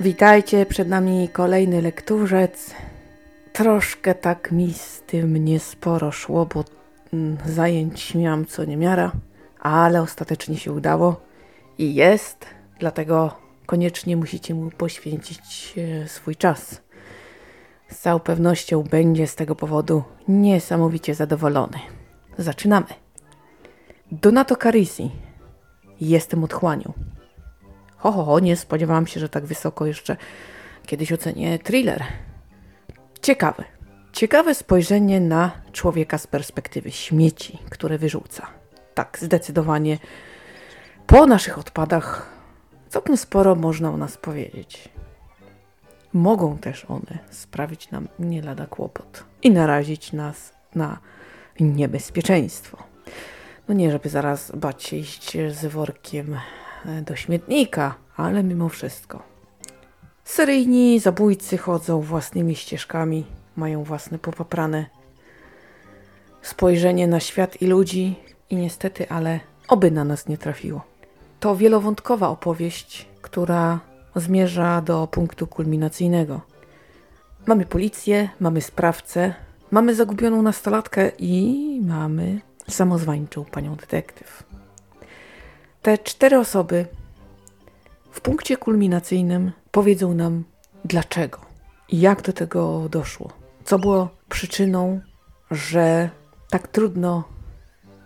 Witajcie, 0.00 0.66
przed 0.66 0.88
nami 0.88 1.28
kolejny 1.28 1.82
lekturzec. 1.82 2.74
Troszkę 3.52 4.14
tak 4.14 4.52
mi 4.52 4.74
z 4.74 5.02
tym 5.02 5.44
niesporo 5.44 6.12
szło, 6.12 6.46
bo 6.46 6.64
mm, 7.12 7.36
zajęć 7.46 8.14
miałam 8.14 8.46
co 8.46 8.64
niemiara, 8.64 9.12
ale 9.60 10.02
ostatecznie 10.02 10.56
się 10.56 10.72
udało 10.72 11.20
i 11.78 11.94
jest, 11.94 12.46
dlatego 12.78 13.34
koniecznie 13.66 14.16
musicie 14.16 14.54
mu 14.54 14.70
poświęcić 14.70 15.74
e, 15.78 16.08
swój 16.08 16.36
czas. 16.36 16.80
Z 17.88 17.98
całą 17.98 18.20
pewnością 18.20 18.82
będzie 18.82 19.26
z 19.26 19.34
tego 19.34 19.54
powodu 19.54 20.02
niesamowicie 20.28 21.14
zadowolony. 21.14 21.78
Zaczynamy. 22.38 22.86
Donato 24.12 24.56
Carisi. 24.56 25.10
Jestem 26.00 26.44
otchłanią. 26.44 26.92
Ho, 27.98 28.12
ho, 28.12 28.24
ho, 28.24 28.40
nie 28.40 28.56
spodziewałam 28.56 29.06
się, 29.06 29.20
że 29.20 29.28
tak 29.28 29.46
wysoko 29.46 29.86
jeszcze 29.86 30.16
kiedyś 30.86 31.12
ocenię 31.12 31.58
thriller. 31.58 32.04
Ciekawe. 33.22 33.64
Ciekawe 34.12 34.54
spojrzenie 34.54 35.20
na 35.20 35.50
człowieka 35.72 36.18
z 36.18 36.26
perspektywy 36.26 36.90
śmieci, 36.90 37.58
które 37.70 37.98
wyrzuca. 37.98 38.46
Tak, 38.94 39.18
zdecydowanie. 39.20 39.98
Po 41.06 41.26
naszych 41.26 41.58
odpadach 41.58 42.30
całkiem 42.88 43.16
sporo 43.16 43.54
można 43.54 43.90
o 43.90 43.96
nas 43.96 44.16
powiedzieć. 44.16 44.88
Mogą 46.12 46.58
też 46.58 46.84
one 46.84 47.18
sprawić 47.30 47.90
nam 47.90 48.08
nie 48.18 48.42
lada 48.42 48.66
kłopot 48.66 49.24
i 49.42 49.50
narazić 49.50 50.12
nas 50.12 50.52
na 50.74 50.98
niebezpieczeństwo. 51.60 52.78
No 53.68 53.74
nie, 53.74 53.92
żeby 53.92 54.08
zaraz 54.08 54.52
bać 54.56 54.82
się 54.82 54.96
iść 54.96 55.36
z 55.50 55.66
workiem 55.66 56.36
do 57.02 57.16
śmietnika, 57.16 57.94
ale 58.16 58.42
mimo 58.42 58.68
wszystko. 58.68 59.22
Seryjni 60.24 61.00
zabójcy 61.00 61.58
chodzą 61.58 62.00
własnymi 62.00 62.56
ścieżkami, 62.56 63.24
mają 63.56 63.84
własne 63.84 64.18
popaprane 64.18 64.86
spojrzenie 66.42 67.06
na 67.06 67.20
świat 67.20 67.62
i 67.62 67.66
ludzi 67.66 68.16
i 68.50 68.56
niestety, 68.56 69.08
ale 69.08 69.40
oby 69.68 69.90
na 69.90 70.04
nas 70.04 70.28
nie 70.28 70.38
trafiło. 70.38 70.84
To 71.40 71.56
wielowątkowa 71.56 72.28
opowieść, 72.28 73.08
która 73.22 73.80
zmierza 74.16 74.82
do 74.82 75.06
punktu 75.06 75.46
kulminacyjnego. 75.46 76.40
Mamy 77.46 77.66
policję, 77.66 78.28
mamy 78.40 78.60
sprawcę, 78.60 79.34
mamy 79.70 79.94
zagubioną 79.94 80.42
nastolatkę 80.42 81.10
i 81.18 81.80
mamy 81.84 82.40
samozwańczą 82.68 83.44
panią 83.44 83.76
detektyw. 83.76 84.42
Te 85.82 85.98
cztery 85.98 86.38
osoby 86.38 86.86
w 88.10 88.20
punkcie 88.20 88.56
kulminacyjnym 88.56 89.52
powiedzą 89.70 90.14
nam 90.14 90.44
dlaczego 90.84 91.38
i 91.88 92.00
jak 92.00 92.22
do 92.22 92.32
tego 92.32 92.88
doszło. 92.88 93.32
Co 93.64 93.78
było 93.78 94.08
przyczyną, 94.28 95.00
że 95.50 96.10
tak 96.50 96.68
trudno 96.68 97.24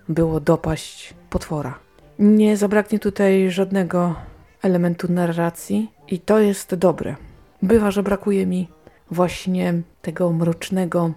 było 0.09 0.41
dopaść 0.41 1.15
potwora. 1.31 1.79
Nie 2.19 2.57
zabraknie 2.57 2.99
tutaj 2.99 3.51
żadnego 3.51 4.15
elementu 4.63 5.13
narracji 5.13 5.91
i 6.09 6.21
to 6.21 6.39
jest 6.39 6.75
dobre. 6.75 7.17
Bywa, 7.63 7.91
że 7.91 8.03
brakuje 8.03 8.47
mi 8.47 8.69
właśnie 9.11 9.83
tego 10.03 10.33
mrocznego 10.33 11.13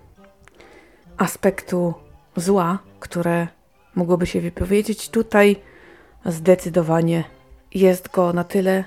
aspektu 1.17 1.93
zła, 2.35 2.79
które 2.99 3.47
mogłoby 3.95 4.27
się 4.27 4.41
wypowiedzieć. 4.41 5.09
Tutaj 5.09 5.55
zdecydowanie 6.25 7.23
jest 7.73 8.11
go 8.11 8.33
na 8.33 8.43
tyle, 8.43 8.83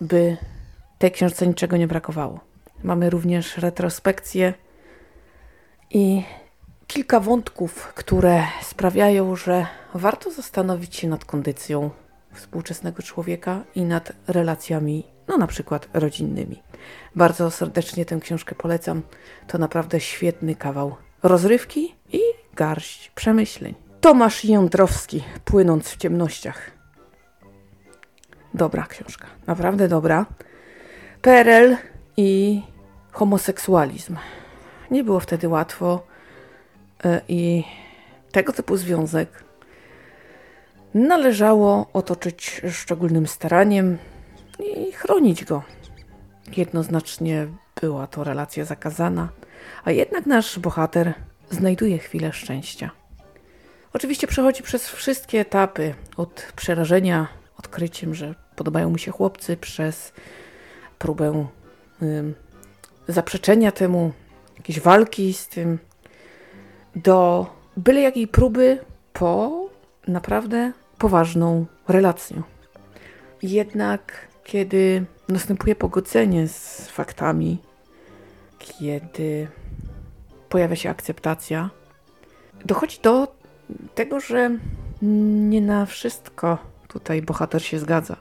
by 0.00 0.36
tej 0.98 1.12
książce 1.12 1.46
niczego 1.46 1.76
nie 1.76 1.86
brakowało. 1.86 2.40
Mamy 2.82 3.10
również 3.10 3.58
retrospekcję 3.58 4.54
i 5.90 6.22
kilka 6.86 7.20
wątków, 7.20 7.92
które 7.94 8.42
sprawiają, 8.62 9.36
że 9.36 9.66
warto 9.94 10.30
zastanowić 10.30 10.96
się 10.96 11.08
nad 11.08 11.24
kondycją 11.24 11.90
współczesnego 12.32 13.02
człowieka 13.02 13.64
i 13.74 13.82
nad 13.82 14.12
relacjami, 14.26 15.04
no 15.28 15.36
na 15.36 15.46
przykład 15.46 15.88
rodzinnymi. 15.92 16.62
Bardzo 17.16 17.50
serdecznie 17.50 18.04
tę 18.04 18.20
książkę 18.20 18.54
polecam. 18.54 19.02
To 19.46 19.58
naprawdę 19.58 20.00
świetny 20.00 20.54
kawał 20.54 20.96
rozrywki 21.22 21.94
i 22.12 22.20
garść 22.54 23.10
przemyśleń. 23.14 23.74
Tomasz 24.00 24.44
Jądrowski, 24.44 25.24
płynąc 25.44 25.88
w 25.88 25.96
ciemnościach. 25.96 26.73
Dobra 28.54 28.86
książka, 28.86 29.26
naprawdę 29.46 29.88
dobra. 29.88 30.26
PRL 31.22 31.76
i 32.16 32.62
homoseksualizm. 33.12 34.16
Nie 34.90 35.04
było 35.04 35.20
wtedy 35.20 35.48
łatwo 35.48 36.06
e, 37.04 37.20
i 37.28 37.64
tego 38.32 38.52
typu 38.52 38.76
związek 38.76 39.44
należało 40.94 41.86
otoczyć 41.92 42.62
szczególnym 42.70 43.26
staraniem 43.26 43.98
i 44.58 44.92
chronić 44.92 45.44
go. 45.44 45.62
Jednoznacznie 46.56 47.46
była 47.80 48.06
to 48.06 48.24
relacja 48.24 48.64
zakazana, 48.64 49.28
a 49.84 49.90
jednak 49.90 50.26
nasz 50.26 50.58
bohater 50.58 51.14
znajduje 51.50 51.98
chwilę 51.98 52.32
szczęścia. 52.32 52.90
Oczywiście 53.92 54.26
przechodzi 54.26 54.62
przez 54.62 54.88
wszystkie 54.88 55.40
etapy, 55.40 55.94
od 56.16 56.52
przerażenia 56.56 57.28
odkryciem, 57.58 58.14
że 58.14 58.34
podobają 58.56 58.90
mu 58.90 58.98
się 58.98 59.10
chłopcy, 59.10 59.56
przez 59.56 60.12
próbę 60.98 61.46
y, 62.02 62.34
zaprzeczenia 63.08 63.72
temu, 63.72 64.12
jakieś 64.56 64.80
walki 64.80 65.34
z 65.34 65.48
tym, 65.48 65.78
do 66.96 67.46
byle 67.76 68.00
jakiej 68.00 68.28
próby 68.28 68.78
po 69.12 69.64
naprawdę 70.08 70.72
poważną 70.98 71.66
relację. 71.88 72.42
Jednak 73.42 74.28
kiedy 74.44 75.04
następuje 75.28 75.76
pogodzenie 75.76 76.48
z 76.48 76.88
faktami, 76.88 77.58
kiedy 78.58 79.48
pojawia 80.48 80.76
się 80.76 80.90
akceptacja, 80.90 81.70
dochodzi 82.64 82.98
do 83.02 83.36
tego, 83.94 84.20
że 84.20 84.50
nie 85.02 85.60
na 85.60 85.86
wszystko 85.86 86.58
tutaj 86.88 87.22
bohater 87.22 87.62
się 87.64 87.78
zgadza. 87.78 88.16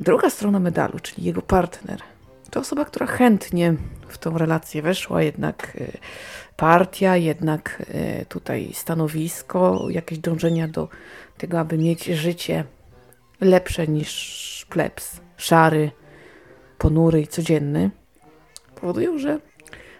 Druga 0.00 0.30
strona 0.30 0.60
medalu, 0.60 0.98
czyli 0.98 1.24
jego 1.24 1.42
partner, 1.42 2.00
to 2.50 2.60
osoba, 2.60 2.84
która 2.84 3.06
chętnie 3.06 3.74
w 4.08 4.18
tą 4.18 4.38
relację 4.38 4.82
weszła, 4.82 5.22
jednak 5.22 5.76
y, 5.76 5.98
partia, 6.56 7.16
jednak 7.16 7.82
y, 8.22 8.26
tutaj 8.28 8.70
stanowisko, 8.74 9.86
jakieś 9.90 10.18
dążenia 10.18 10.68
do 10.68 10.88
tego, 11.38 11.60
aby 11.60 11.78
mieć 11.78 12.04
życie 12.04 12.64
lepsze 13.40 13.86
niż 13.86 14.66
plebs, 14.70 15.20
szary, 15.36 15.90
ponury 16.78 17.20
i 17.20 17.26
codzienny, 17.26 17.90
powodują, 18.80 19.18
że 19.18 19.38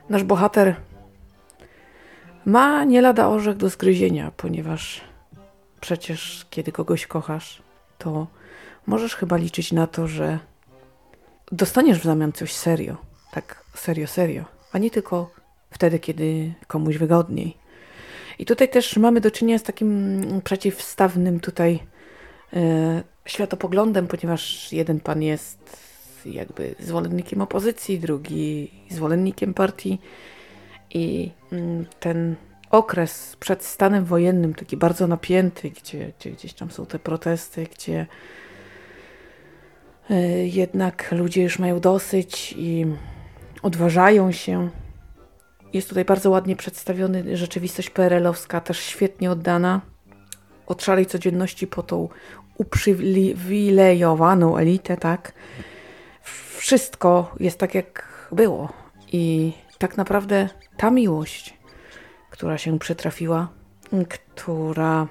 nasz 0.08 0.24
bohater 0.24 0.76
ma 2.44 2.84
nie 2.84 3.00
lada 3.00 3.28
orzech 3.28 3.56
do 3.56 3.68
zgryzienia, 3.68 4.32
ponieważ 4.36 5.00
przecież 5.80 6.46
kiedy 6.50 6.72
kogoś 6.72 7.06
kochasz, 7.06 7.62
to 7.98 8.26
możesz 8.86 9.14
chyba 9.16 9.36
liczyć 9.36 9.72
na 9.72 9.86
to, 9.86 10.08
że 10.08 10.38
dostaniesz 11.52 11.98
w 12.00 12.04
zamian 12.04 12.32
coś 12.32 12.52
serio. 12.52 12.96
Tak 13.32 13.64
serio, 13.74 14.06
serio. 14.06 14.44
A 14.72 14.78
nie 14.78 14.90
tylko 14.90 15.30
wtedy, 15.70 15.98
kiedy 15.98 16.54
komuś 16.66 16.96
wygodniej. 16.96 17.56
I 18.38 18.46
tutaj 18.46 18.68
też 18.68 18.96
mamy 18.96 19.20
do 19.20 19.30
czynienia 19.30 19.58
z 19.58 19.62
takim 19.62 20.22
przeciwstawnym 20.44 21.40
tutaj 21.40 21.80
e, 22.52 23.02
światopoglądem, 23.26 24.06
ponieważ 24.06 24.72
jeden 24.72 25.00
pan 25.00 25.22
jest 25.22 25.86
jakby 26.26 26.74
zwolennikiem 26.78 27.42
opozycji, 27.42 27.98
drugi 27.98 28.70
zwolennikiem 28.90 29.54
partii 29.54 29.98
i 30.94 31.30
mm, 31.52 31.86
ten 32.00 32.36
okres 32.70 33.36
przed 33.40 33.64
stanem 33.64 34.04
wojennym, 34.04 34.54
taki 34.54 34.76
bardzo 34.76 35.06
napięty, 35.06 35.70
gdzie, 35.70 36.12
gdzie 36.18 36.30
gdzieś 36.30 36.52
tam 36.52 36.70
są 36.70 36.86
te 36.86 36.98
protesty, 36.98 37.66
gdzie 37.74 38.06
jednak 40.44 41.12
ludzie 41.12 41.42
już 41.42 41.58
mają 41.58 41.80
dosyć 41.80 42.54
i 42.58 42.86
odważają 43.62 44.32
się. 44.32 44.70
Jest 45.72 45.88
tutaj 45.88 46.04
bardzo 46.04 46.30
ładnie 46.30 46.56
przedstawiony 46.56 47.36
rzeczywistość 47.36 47.90
PRL-owska, 47.90 48.60
też 48.60 48.78
świetnie 48.78 49.30
oddana. 49.30 49.80
Od 50.66 50.82
szarej 50.82 51.06
codzienności 51.06 51.66
po 51.66 51.82
tą 51.82 52.08
uprzywilejowaną 52.58 54.56
elitę, 54.56 54.96
tak? 54.96 55.32
Wszystko 56.56 57.34
jest 57.40 57.58
tak, 57.58 57.74
jak 57.74 58.08
było. 58.32 58.72
I 59.12 59.52
tak 59.78 59.96
naprawdę 59.96 60.48
ta 60.76 60.90
miłość, 60.90 61.54
która 62.30 62.58
się 62.58 62.78
przytrafiła, 62.78 63.48
która 64.08 65.06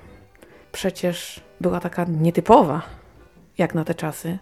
przecież 0.71 1.43
była 1.61 1.79
taka 1.79 2.05
nietypowa, 2.09 2.81
jak 3.57 3.75
na 3.75 3.85
te 3.85 3.95
czasy, 3.95 4.37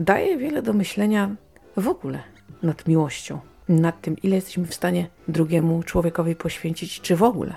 daje 0.00 0.36
wiele 0.36 0.62
do 0.62 0.72
myślenia 0.72 1.36
w 1.76 1.88
ogóle 1.88 2.22
nad 2.62 2.88
miłością, 2.88 3.40
nad 3.68 4.00
tym, 4.00 4.16
ile 4.22 4.36
jesteśmy 4.36 4.66
w 4.66 4.74
stanie 4.74 5.08
drugiemu 5.28 5.82
człowiekowi 5.82 6.36
poświęcić, 6.36 7.00
czy 7.00 7.16
w 7.16 7.22
ogóle. 7.22 7.54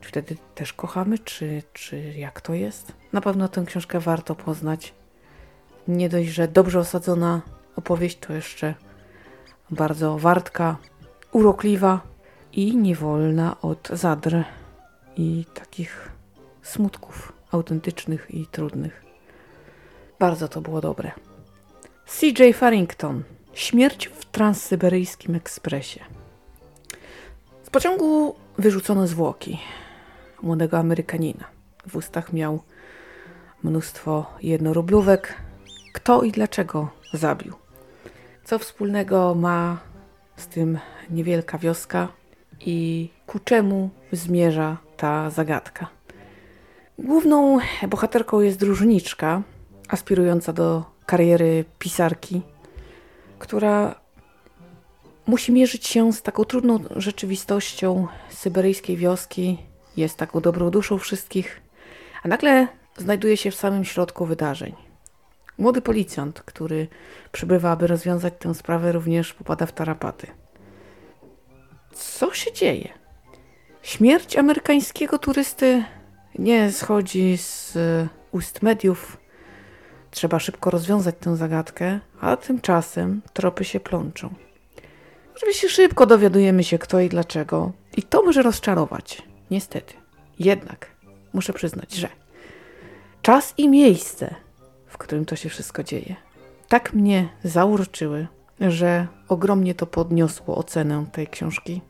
Czy 0.00 0.08
wtedy 0.08 0.36
też 0.54 0.72
kochamy, 0.72 1.18
czy, 1.18 1.62
czy 1.72 2.12
jak 2.16 2.40
to 2.40 2.54
jest? 2.54 2.92
Na 3.12 3.20
pewno 3.20 3.48
tę 3.48 3.64
książkę 3.66 4.00
warto 4.00 4.34
poznać. 4.34 4.94
Nie 5.88 6.08
dość, 6.08 6.28
że 6.28 6.48
dobrze 6.48 6.78
osadzona 6.78 7.42
opowieść, 7.76 8.18
to 8.18 8.32
jeszcze 8.32 8.74
bardzo 9.70 10.18
wartka, 10.18 10.76
urokliwa 11.32 12.00
i 12.52 12.76
niewolna 12.76 13.60
od 13.60 13.88
zadr 13.92 14.36
i 15.16 15.44
takich 15.54 16.10
smutków 16.62 17.32
autentycznych 17.50 18.26
i 18.30 18.46
trudnych. 18.46 19.04
Bardzo 20.18 20.48
to 20.48 20.60
było 20.60 20.80
dobre. 20.80 21.10
CJ 22.08 22.52
Farrington. 22.54 23.22
Śmierć 23.54 24.06
w 24.06 24.24
transsyberyjskim 24.24 25.34
ekspresie. 25.34 26.00
Z 27.62 27.70
pociągu 27.70 28.34
wyrzucono 28.58 29.06
zwłoki 29.06 29.58
młodego 30.42 30.78
Amerykanina. 30.78 31.44
W 31.86 31.96
ustach 31.96 32.32
miał 32.32 32.62
mnóstwo 33.62 34.26
jednorublówek. 34.42 35.34
Kto 35.92 36.22
i 36.22 36.32
dlaczego 36.32 36.88
zabił? 37.12 37.54
Co 38.44 38.58
wspólnego 38.58 39.34
ma 39.34 39.78
z 40.36 40.46
tym 40.46 40.78
niewielka 41.10 41.58
wioska 41.58 42.08
i 42.60 43.08
ku 43.26 43.38
czemu 43.38 43.90
zmierza 44.12 44.76
ta 44.96 45.30
zagadka? 45.30 45.86
Główną 46.98 47.58
bohaterką 47.88 48.40
jest 48.40 48.58
dróżniczka, 48.58 49.42
aspirująca 49.88 50.52
do 50.52 50.97
kariery 51.08 51.64
pisarki, 51.78 52.42
która 53.38 54.00
musi 55.26 55.52
mierzyć 55.52 55.86
się 55.86 56.12
z 56.12 56.22
taką 56.22 56.44
trudną 56.44 56.78
rzeczywistością 56.96 58.06
syberyjskiej 58.30 58.96
wioski, 58.96 59.58
jest 59.96 60.16
taką 60.16 60.40
dobrą 60.40 60.70
duszą 60.70 60.98
wszystkich, 60.98 61.60
a 62.22 62.28
nagle 62.28 62.68
znajduje 62.96 63.36
się 63.36 63.50
w 63.50 63.54
samym 63.54 63.84
środku 63.84 64.26
wydarzeń. 64.26 64.74
Młody 65.58 65.80
policjant, 65.80 66.42
który 66.42 66.88
przybywa, 67.32 67.70
aby 67.70 67.86
rozwiązać 67.86 68.34
tę 68.38 68.54
sprawę, 68.54 68.92
również 68.92 69.34
popada 69.34 69.66
w 69.66 69.72
tarapaty. 69.72 70.26
Co 71.92 72.34
się 72.34 72.52
dzieje? 72.52 72.88
Śmierć 73.82 74.36
amerykańskiego 74.36 75.18
turysty 75.18 75.84
nie 76.38 76.72
schodzi 76.72 77.38
z 77.38 77.76
ust 78.32 78.62
mediów. 78.62 79.16
Trzeba 80.10 80.38
szybko 80.38 80.70
rozwiązać 80.70 81.14
tę 81.20 81.36
zagadkę, 81.36 82.00
a 82.20 82.36
tymczasem 82.36 83.22
tropy 83.32 83.64
się 83.64 83.80
plączą. 83.80 84.34
Oczywiście 85.36 85.68
szybko 85.68 86.06
dowiadujemy 86.06 86.64
się 86.64 86.78
kto 86.78 87.00
i 87.00 87.08
dlaczego, 87.08 87.72
i 87.96 88.02
to 88.02 88.22
może 88.22 88.42
rozczarować. 88.42 89.22
Niestety. 89.50 89.94
Jednak 90.38 90.90
muszę 91.32 91.52
przyznać, 91.52 91.94
że 91.94 92.08
czas 93.22 93.54
i 93.56 93.68
miejsce, 93.68 94.34
w 94.86 94.98
którym 94.98 95.24
to 95.24 95.36
się 95.36 95.48
wszystko 95.48 95.82
dzieje, 95.82 96.16
tak 96.68 96.92
mnie 96.92 97.28
zaurczyły, 97.44 98.26
że 98.60 99.06
ogromnie 99.28 99.74
to 99.74 99.86
podniosło 99.86 100.56
ocenę 100.56 101.06
tej 101.12 101.26
książki. 101.26 101.80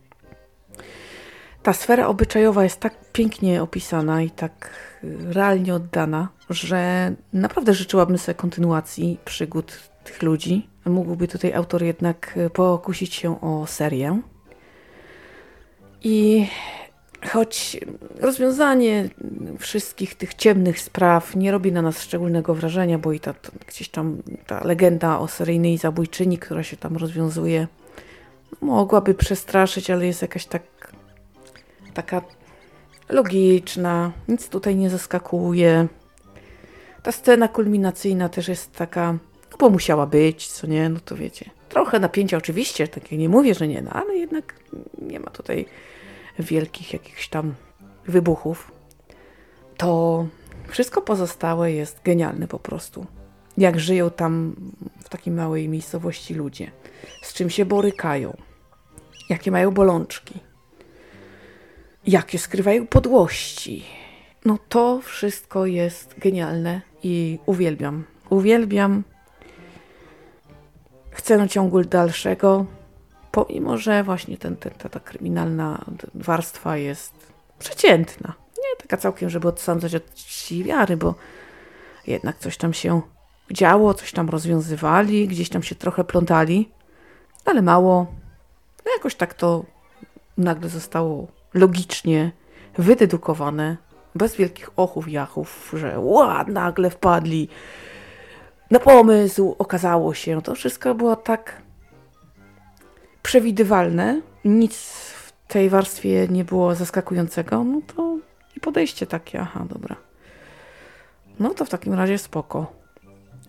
Ta 1.69 1.73
sfera 1.73 2.07
obyczajowa 2.07 2.65
jest 2.65 2.81
tak 2.81 2.95
pięknie 3.13 3.63
opisana 3.63 4.23
i 4.23 4.31
tak 4.31 4.71
realnie 5.31 5.75
oddana, 5.75 6.29
że 6.51 7.13
naprawdę 7.33 7.75
życzyłabym 7.75 8.19
sobie 8.19 8.35
kontynuacji 8.35 9.19
przygód 9.25 9.91
tych 10.05 10.23
ludzi. 10.23 10.69
Mógłby 10.85 11.29
tutaj 11.29 11.53
autor 11.53 11.83
jednak 11.83 12.39
pokusić 12.53 13.15
się 13.15 13.41
o 13.41 13.67
serię. 13.67 14.21
I 16.03 16.47
choć 17.33 17.81
rozwiązanie 18.21 19.09
wszystkich 19.59 20.15
tych 20.15 20.35
ciemnych 20.35 20.81
spraw 20.81 21.37
nie 21.37 21.53
robi 21.53 21.73
na 21.73 21.83
nas 21.83 22.03
szczególnego 22.03 22.55
wrażenia, 22.55 22.99
bo 22.99 23.13
i 23.13 23.21
ta, 23.21 23.35
ta 23.35 23.51
gdzieś 23.67 23.89
tam 23.89 24.23
ta 24.47 24.65
legenda 24.65 25.19
o 25.19 25.29
seryjnej 25.29 25.79
zabójczyni, 25.79 26.39
która 26.39 26.63
się 26.63 26.77
tam 26.77 26.97
rozwiązuje, 26.97 27.67
mogłaby 28.61 29.15
przestraszyć, 29.15 29.91
ale 29.91 30.07
jest 30.07 30.23
jakaś 30.23 30.47
tak 30.47 30.63
taka 32.03 32.23
logiczna, 33.09 34.13
nic 34.29 34.49
tutaj 34.49 34.77
nie 34.77 34.91
zaskakuje. 34.91 35.89
Ta 37.03 37.13
scena 37.13 37.49
kulminacyjna 37.49 38.29
też 38.29 38.49
jest 38.49 38.73
taka, 38.73 39.13
no 39.51 39.57
bo 39.59 39.71
musiała 39.71 40.07
być, 40.07 40.49
co 40.49 40.67
nie, 40.67 40.89
no 40.89 41.01
to 41.05 41.17
wiecie. 41.17 41.51
Trochę 41.69 42.01
napięcia 42.01 42.37
oczywiście, 42.37 42.89
takie 42.89 43.19
nie 43.19 43.29
mówię, 43.29 43.55
że 43.55 43.69
nie, 43.69 43.83
no 43.83 43.91
ale 43.91 44.17
jednak 44.17 44.55
nie 45.03 45.21
ma 45.21 45.31
tutaj 45.31 45.67
wielkich 46.39 46.93
jakichś 46.93 47.29
tam 47.29 47.55
wybuchów. 48.07 48.73
To 49.77 50.27
wszystko 50.69 51.03
pozostałe 51.03 51.73
jest 51.73 52.01
genialne 52.05 52.49
po 52.49 52.59
prostu. 52.59 53.07
Jak 53.57 53.81
żyją 53.81 54.11
tam 54.11 54.57
w 55.05 55.09
takiej 55.09 55.33
małej 55.33 55.69
miejscowości 55.69 56.35
ludzie, 56.35 56.71
z 57.23 57.33
czym 57.33 57.51
się 57.51 57.65
borykają, 57.65 58.37
jakie 59.31 59.51
mają 59.51 59.71
bolączki 59.71 60.48
jakie 62.09 62.39
skrywają 62.39 62.87
podłości. 62.87 63.85
No 64.45 64.59
to 64.69 65.01
wszystko 65.01 65.67
jest 65.67 66.15
genialne 66.19 66.81
i 67.03 67.39
uwielbiam. 67.47 68.05
Uwielbiam. 68.31 69.05
Chcę 71.11 71.49
ciągu 71.49 71.85
dalszego, 71.85 72.67
pomimo 73.33 73.79
że 73.79 74.05
właśnie 74.05 74.39
ten, 74.39 74.57
ten, 74.57 74.73
ta, 74.73 74.89
ta 74.89 75.01
kryminalna 75.01 75.85
warstwa 76.15 76.77
jest 76.77 77.13
przeciętna. 77.59 78.35
Nie 78.59 78.77
taka 78.83 78.97
całkiem, 78.97 79.31
żeby 79.31 79.49
odsądzać 79.49 79.95
od 79.95 80.15
czci 80.15 80.65
wiary, 80.65 80.97
bo 80.97 81.15
jednak 82.07 82.39
coś 82.39 82.57
tam 82.57 82.75
się 82.75 83.01
działo, 83.51 83.95
coś 83.95 84.13
tam 84.13 84.29
rozwiązywali, 84.29 85.29
gdzieś 85.29 85.49
tam 85.49 85.63
się 85.63 85.75
trochę 85.75 86.05
plątali, 86.05 86.71
ale 87.45 87.63
mało. 87.63 88.07
No 88.87 88.93
jakoś 88.93 89.15
tak 89.15 89.35
to 89.35 89.65
nagle 90.39 90.69
zostało 90.69 91.38
logicznie 91.59 92.33
wydedukowane, 92.79 93.77
bez 94.15 94.37
wielkich 94.37 94.71
ochów, 94.77 95.09
jachów, 95.09 95.75
że 95.77 95.99
ła, 95.99 96.45
nagle 96.49 96.91
wpadli 96.91 97.49
na 98.71 98.79
pomysł, 98.79 99.57
okazało 99.59 100.15
się. 100.15 100.43
To 100.43 100.55
wszystko 100.55 100.95
było 100.95 101.17
tak 101.17 101.63
przewidywalne, 103.23 104.21
nic 104.45 104.77
w 105.15 105.33
tej 105.49 105.71
warstwie 105.71 106.29
nie 106.31 106.45
było 106.45 106.75
zaskakującego, 106.75 107.65
no 107.65 107.81
to 107.97 108.19
i 108.57 108.61
podejście 108.61 109.07
takie, 109.07 109.41
aha, 109.41 109.65
dobra. 109.69 109.97
No 111.39 111.55
to 111.55 111.65
w 111.65 111.69
takim 111.69 111.95
razie 111.95 112.19
spoko. 112.19 112.73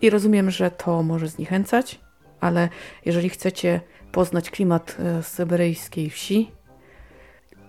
I 0.02 0.10
rozumiem, 0.10 0.50
że 0.50 0.70
to 0.70 1.02
może 1.02 1.28
zniechęcać, 1.28 2.00
ale 2.40 2.68
jeżeli 3.04 3.28
chcecie 3.28 3.80
poznać 4.12 4.50
klimat 4.50 4.96
e, 4.98 5.22
syberyjskiej 5.22 6.10
wsi, 6.10 6.50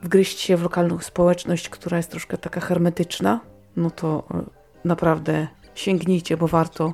wgryźć 0.04 0.40
się 0.40 0.58
w 0.58 0.64
lokalną 0.64 1.00
społeczność, 1.00 1.70
która 1.70 1.98
jest 1.98 2.12
troszkę 2.12 2.38
taka 2.38 2.62
hermetyczna, 2.62 3.40
no 3.76 3.92
to 3.92 4.24
e, 4.34 4.44
naprawdę 4.86 5.48
sięgnijcie, 5.76 6.38
bo 6.38 6.48
warto. 6.48 6.94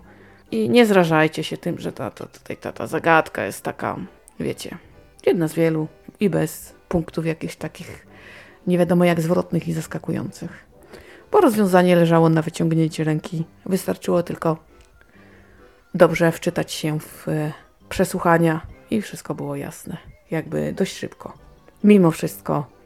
I 0.52 0.70
nie 0.70 0.86
zrażajcie 0.86 1.44
się 1.44 1.58
tym, 1.58 1.80
że 1.80 1.92
ta, 1.92 2.12
ta, 2.12 2.28
ta, 2.62 2.72
ta 2.72 2.88
zagadka 2.88 3.46
jest 3.46 3.64
taka, 3.64 3.96
wiecie, 4.40 4.78
jedna 5.26 5.48
z 5.48 5.54
wielu 5.54 5.88
i 6.20 6.30
bez 6.30 6.76
punktów 6.90 7.26
jakichś 7.26 7.56
takich 7.56 8.08
nie 8.68 8.78
wiadomo 8.78 9.06
jak 9.06 9.22
zwrotnych 9.22 9.68
i 9.68 9.74
zaskakujących. 9.74 10.66
Bo 11.32 11.42
rozwiązanie 11.42 11.96
leżało 11.96 12.30
na 12.30 12.42
wyciągnięcie 12.42 13.04
ręki. 13.04 13.46
Wystarczyło 13.66 14.24
tylko 14.24 14.58
dobrze 15.94 16.32
wczytać 16.32 16.72
się 16.72 17.00
w 17.00 17.28
e, 17.28 17.54
przesłuchania 17.90 18.62
i 18.92 19.02
wszystko 19.02 19.36
było 19.36 19.56
jasne. 19.56 19.98
Jakby 20.32 20.74
dość 20.74 20.98
szybko. 20.98 21.34
Mimo 21.84 22.12
wszystko 22.12 22.77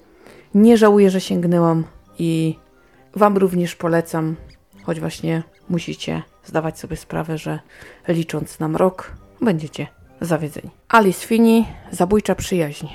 nie 0.56 0.78
żałuję, 0.78 1.10
że 1.10 1.22
sięgnęłam 1.22 1.84
i 2.20 2.56
Wam 3.16 3.38
również 3.38 3.76
polecam, 3.76 4.36
choć 4.84 5.00
właśnie 5.00 5.44
musicie 5.70 6.24
zdawać 6.46 6.80
sobie 6.80 6.98
sprawę, 6.98 7.38
że 7.38 7.60
licząc 8.08 8.60
nam 8.60 8.76
rok, 8.76 9.12
będziecie 9.42 9.88
zawiedzeni. 10.22 10.70
Alice 10.90 11.28
Fini, 11.28 11.68
Zabójcza 11.92 12.36
przyjaźń. 12.36 12.88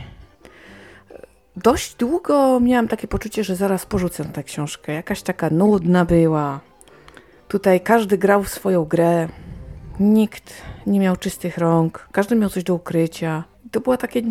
Dość 1.56 1.94
długo 1.94 2.60
miałam 2.60 2.88
takie 2.88 3.08
poczucie, 3.08 3.44
że 3.44 3.56
zaraz 3.56 3.86
porzucę 3.86 4.24
tę 4.24 4.44
książkę. 4.44 4.92
Jakaś 4.92 5.22
taka 5.22 5.50
nudna 5.50 6.04
była. 6.04 6.60
Tutaj 7.48 7.80
każdy 7.80 8.18
grał 8.18 8.42
w 8.42 8.48
swoją 8.48 8.84
grę. 8.84 9.28
Nikt 10.00 10.54
nie 10.86 11.00
miał 11.00 11.16
czystych 11.16 11.58
rąk. 11.58 12.08
Każdy 12.12 12.36
miał 12.36 12.50
coś 12.50 12.64
do 12.64 12.74
ukrycia. 12.74 13.44
To 13.70 13.80
było 13.80 13.96
takie 13.96 14.22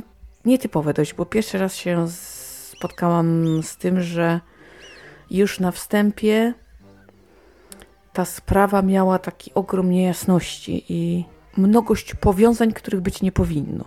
nietypowe 0.45 0.93
dość, 0.93 1.13
bo 1.13 1.25
pierwszy 1.25 1.57
raz 1.57 1.75
się 1.75 2.07
z 2.07 2.34
spotkałam 2.85 3.63
z 3.63 3.77
tym, 3.77 4.01
że 4.01 4.39
już 5.31 5.59
na 5.59 5.71
wstępie 5.71 6.53
ta 8.13 8.25
sprawa 8.25 8.81
miała 8.81 9.19
taki 9.19 9.53
ogrom 9.53 9.89
niejasności 9.89 10.85
i 10.89 11.25
mnogość 11.57 12.15
powiązań, 12.15 12.73
których 12.73 13.01
być 13.01 13.21
nie 13.21 13.31
powinno. 13.31 13.85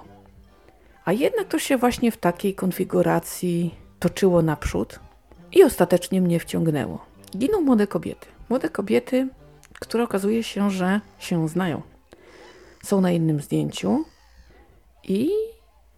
A 1.04 1.12
jednak 1.12 1.48
to 1.48 1.58
się 1.58 1.76
właśnie 1.76 2.12
w 2.12 2.16
takiej 2.16 2.54
konfiguracji 2.54 3.74
toczyło 3.98 4.42
naprzód 4.42 5.00
i 5.52 5.62
ostatecznie 5.64 6.20
mnie 6.20 6.40
wciągnęło. 6.40 7.06
Giną 7.36 7.60
młode 7.60 7.86
kobiety. 7.86 8.26
Młode 8.48 8.68
kobiety, 8.68 9.28
które 9.80 10.04
okazuje 10.04 10.42
się, 10.42 10.70
że 10.70 11.00
się 11.18 11.48
znają. 11.48 11.82
Są 12.82 13.00
na 13.00 13.10
jednym 13.10 13.40
zdjęciu 13.40 14.04
i 15.04 15.30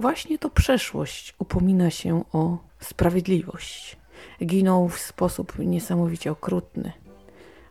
właśnie 0.01 0.39
to 0.39 0.51
przeszłość 0.51 1.35
upomina 1.39 1.91
się 1.91 2.25
o 2.33 2.70
sprawiedliwość. 2.81 3.97
Giną 4.45 4.89
w 4.89 4.99
sposób 4.99 5.59
niesamowicie 5.59 6.31
okrutny. 6.33 6.93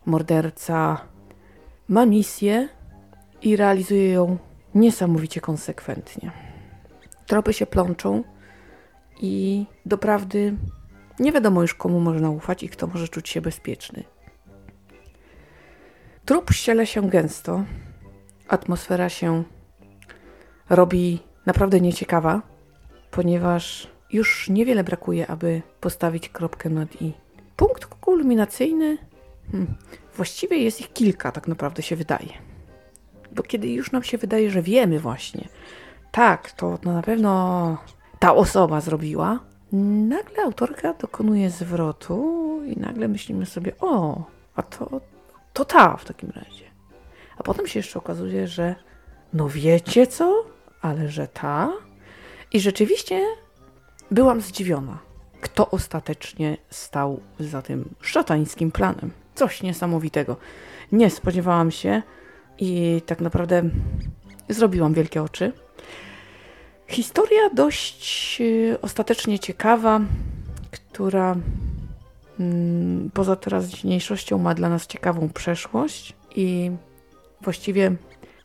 Morderca 0.06 1.01
ma 1.88 2.06
misję 2.06 2.70
i 3.42 3.56
realizuje 3.56 4.10
ją 4.10 4.38
niesamowicie 4.75 5.42
konsekwentnie. 5.42 6.32
Tropy 7.25 7.54
się 7.54 7.66
plączą 7.66 8.24
i 9.22 9.66
doprawdy 9.86 10.56
nie 11.20 11.32
wiadomo 11.32 11.62
już 11.62 11.74
komu 11.74 12.00
można 12.00 12.30
ufać 12.30 12.63
i 12.63 12.70
kto 12.70 12.88
może 12.88 13.08
czuć 13.08 13.30
się 13.30 13.42
bezpieczny. 13.42 14.04
Trup 16.25 16.51
ściele 16.51 16.88
się 16.88 17.10
gęsto, 17.10 17.63
atmosfera 18.48 19.10
się 19.10 19.44
robi 20.70 21.20
naprawdę 21.46 21.82
nieciekawa, 21.82 22.42
ponieważ 23.12 23.88
już 24.12 24.50
niewiele 24.50 24.84
brakuje, 24.84 25.28
aby 25.28 25.62
postawić 25.82 26.30
kropkę 26.30 26.70
nad 26.70 27.01
i. 27.01 27.13
Punkt 27.56 27.86
kulminacyjny, 27.86 28.98
hmm, 29.51 29.75
właściwie 30.16 30.58
jest 30.58 30.82
ich 30.82 30.94
kilka, 30.94 31.32
tak 31.32 31.48
naprawdę 31.48 31.84
się 31.84 31.96
wydaje. 31.96 32.30
Bo 33.32 33.44
kiedy 33.44 33.68
już 33.68 33.92
nam 33.92 34.04
się 34.04 34.18
wydaje, 34.18 34.51
że 34.51 34.62
wiemy 34.62 35.00
właśnie, 35.00 35.48
tak, 36.12 36.51
to 36.51 36.80
na 36.84 37.01
pewno 37.01 37.78
ta 38.20 38.36
osoba 38.36 38.82
zrobiła, 38.82 39.39
nagle 40.08 40.44
autorka 40.44 40.94
dokonuje 40.94 41.50
zwrotu 41.50 42.62
i 42.66 42.80
nagle 42.80 43.08
myślimy 43.08 43.46
sobie, 43.46 43.72
o, 43.80 44.24
a 44.56 44.62
to, 44.62 45.01
to 45.54 45.66
ta 45.66 45.98
w 45.98 46.06
takim 46.06 46.30
razie. 46.30 46.66
A 47.38 47.44
potem 47.44 47.68
się 47.68 47.80
jeszcze 47.80 48.00
okazuje, 48.00 48.48
że 48.48 48.75
no 49.34 49.50
wiecie 49.50 50.08
co, 50.08 50.46
ale 50.82 51.10
że 51.10 51.28
ta. 51.28 51.74
I 52.54 52.60
rzeczywiście 52.60 53.25
byłam 54.12 54.42
zdziwiona, 54.42 54.98
kto 55.42 55.72
ostatecznie 55.72 56.58
stał 56.70 57.20
za 57.39 57.62
tym 57.62 57.89
szatańskim 58.01 58.72
planem. 58.72 59.12
Coś 59.36 59.63
niesamowitego. 59.63 60.38
Nie 60.92 61.10
spodziewałam 61.10 61.72
się 61.72 62.01
i 62.58 63.01
tak 63.06 63.22
naprawdę 63.22 63.63
zrobiłam 64.50 64.94
wielkie 64.94 65.24
oczy. 65.24 65.51
Historia 66.88 67.50
dość 67.54 68.38
y, 68.42 68.78
ostatecznie 68.82 69.39
ciekawa, 69.39 70.01
która 70.72 71.36
mm, 72.39 73.10
poza 73.13 73.36
teraźniejszością 73.36 74.38
ma 74.38 74.54
dla 74.54 74.70
nas 74.70 74.88
ciekawą 74.88 75.30
przeszłość 75.30 76.13
i 76.36 76.72
właściwie 77.42 77.96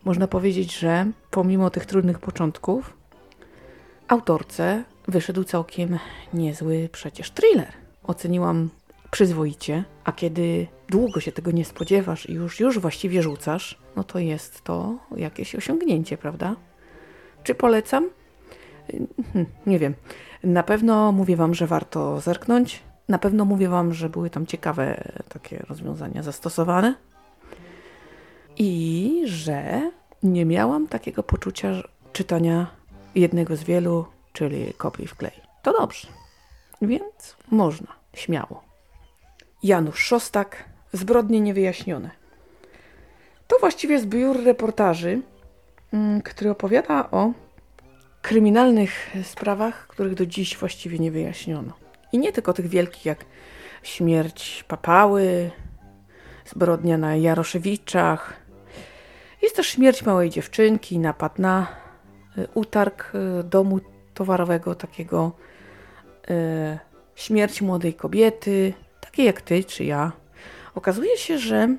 można 0.05 0.27
powiedzieć, 0.27 0.79
że 0.79 1.11
pomimo 1.31 1.69
tych 1.69 1.85
trudnych 1.85 2.19
początków, 2.19 2.97
autorce 4.07 4.83
wyszedł 5.07 5.43
całkiem 5.43 5.99
niezły 6.33 6.89
przecież 6.91 7.31
thriller. 7.31 7.71
Oceniłam 8.03 8.69
przyzwoicie, 9.11 9.83
a 10.03 10.11
kiedy 10.11 10.67
długo 10.89 11.19
się 11.19 11.31
tego 11.31 11.51
nie 11.51 11.65
spodziewasz 11.65 12.29
i 12.29 12.33
już, 12.33 12.59
już 12.59 12.79
właściwie 12.79 13.23
rzucasz, 13.23 13.79
no 13.95 14.03
to 14.03 14.19
jest 14.19 14.61
to 14.61 14.97
jakieś 15.15 15.55
osiągnięcie, 15.55 16.17
prawda? 16.17 16.55
Czy 17.43 17.55
polecam? 17.55 18.09
Hmm, 19.33 19.45
nie 19.65 19.79
wiem. 19.79 19.93
Na 20.43 20.63
pewno 20.63 21.11
mówię 21.11 21.35
Wam, 21.35 21.53
że 21.53 21.67
warto 21.67 22.21
zerknąć. 22.21 22.83
Na 23.09 23.19
pewno 23.19 23.45
mówię 23.45 23.69
Wam, 23.69 23.93
że 23.93 24.09
były 24.09 24.29
tam 24.29 24.45
ciekawe 24.45 25.13
takie 25.29 25.65
rozwiązania 25.69 26.23
zastosowane. 26.23 26.95
I 28.57 29.21
że 29.25 29.91
nie 30.23 30.45
miałam 30.45 30.87
takiego 30.87 31.23
poczucia 31.23 31.69
czytania 32.13 32.67
jednego 33.15 33.55
z 33.55 33.63
wielu, 33.63 34.05
czyli 34.35 34.73
kopii 34.73 35.07
w 35.07 35.15
klej. 35.15 35.41
To 35.63 35.73
dobrze. 35.79 36.07
Więc 36.81 37.35
można, 37.51 37.87
śmiało. 38.13 38.63
Janusz 39.63 39.99
Szostak, 39.99 40.65
Zbrodnie 40.95 41.41
niewyjaśnione. 41.41 42.09
To 43.47 43.59
właściwie 43.59 43.99
zbiór 43.99 44.43
reportaży, 44.43 45.21
mm, 45.93 46.21
który 46.21 46.49
opowiada 46.49 47.11
o 47.11 47.31
kryminalnych 48.21 49.15
sprawach, 49.23 49.87
których 49.87 50.13
do 50.13 50.25
dziś 50.25 50.57
właściwie 50.57 50.99
nie 50.99 51.11
wyjaśniono. 51.11 51.73
I 52.11 52.19
nie 52.19 52.31
tylko 52.31 52.53
tych 52.53 52.67
wielkich 52.67 53.05
jak 53.05 53.25
śmierć 53.83 54.65
papały, 54.67 55.51
zbrodnia 56.45 56.97
na 56.97 57.15
Jaroszewiczach. 57.15 58.33
Jest 59.41 59.55
też 59.55 59.67
śmierć 59.67 60.03
małej 60.03 60.29
dziewczynki, 60.29 60.99
napad 60.99 61.39
na 61.39 61.67
y, 62.37 62.47
utarg 62.53 63.11
y, 63.15 63.43
domu 63.43 63.79
towarowego 64.15 64.75
takiego, 64.75 65.31
y, 66.29 66.79
śmierć 67.15 67.61
młodej 67.61 67.93
kobiety, 67.93 68.73
takiej 69.01 69.25
jak 69.25 69.41
ty 69.41 69.63
czy 69.63 69.83
ja. 69.83 70.11
Okazuje 70.75 71.17
się, 71.17 71.37
że 71.37 71.77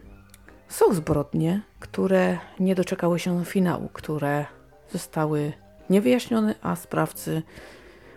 są 0.69 0.95
zbrodnie, 0.95 1.61
które 1.81 2.39
nie 2.61 2.75
doczekały 2.75 3.19
się 3.19 3.45
finału, 3.45 3.89
które 3.93 4.47
zostały 4.93 5.53
niewyjaśniony, 5.91 6.55
a 6.63 6.77
sprawcy 6.77 7.43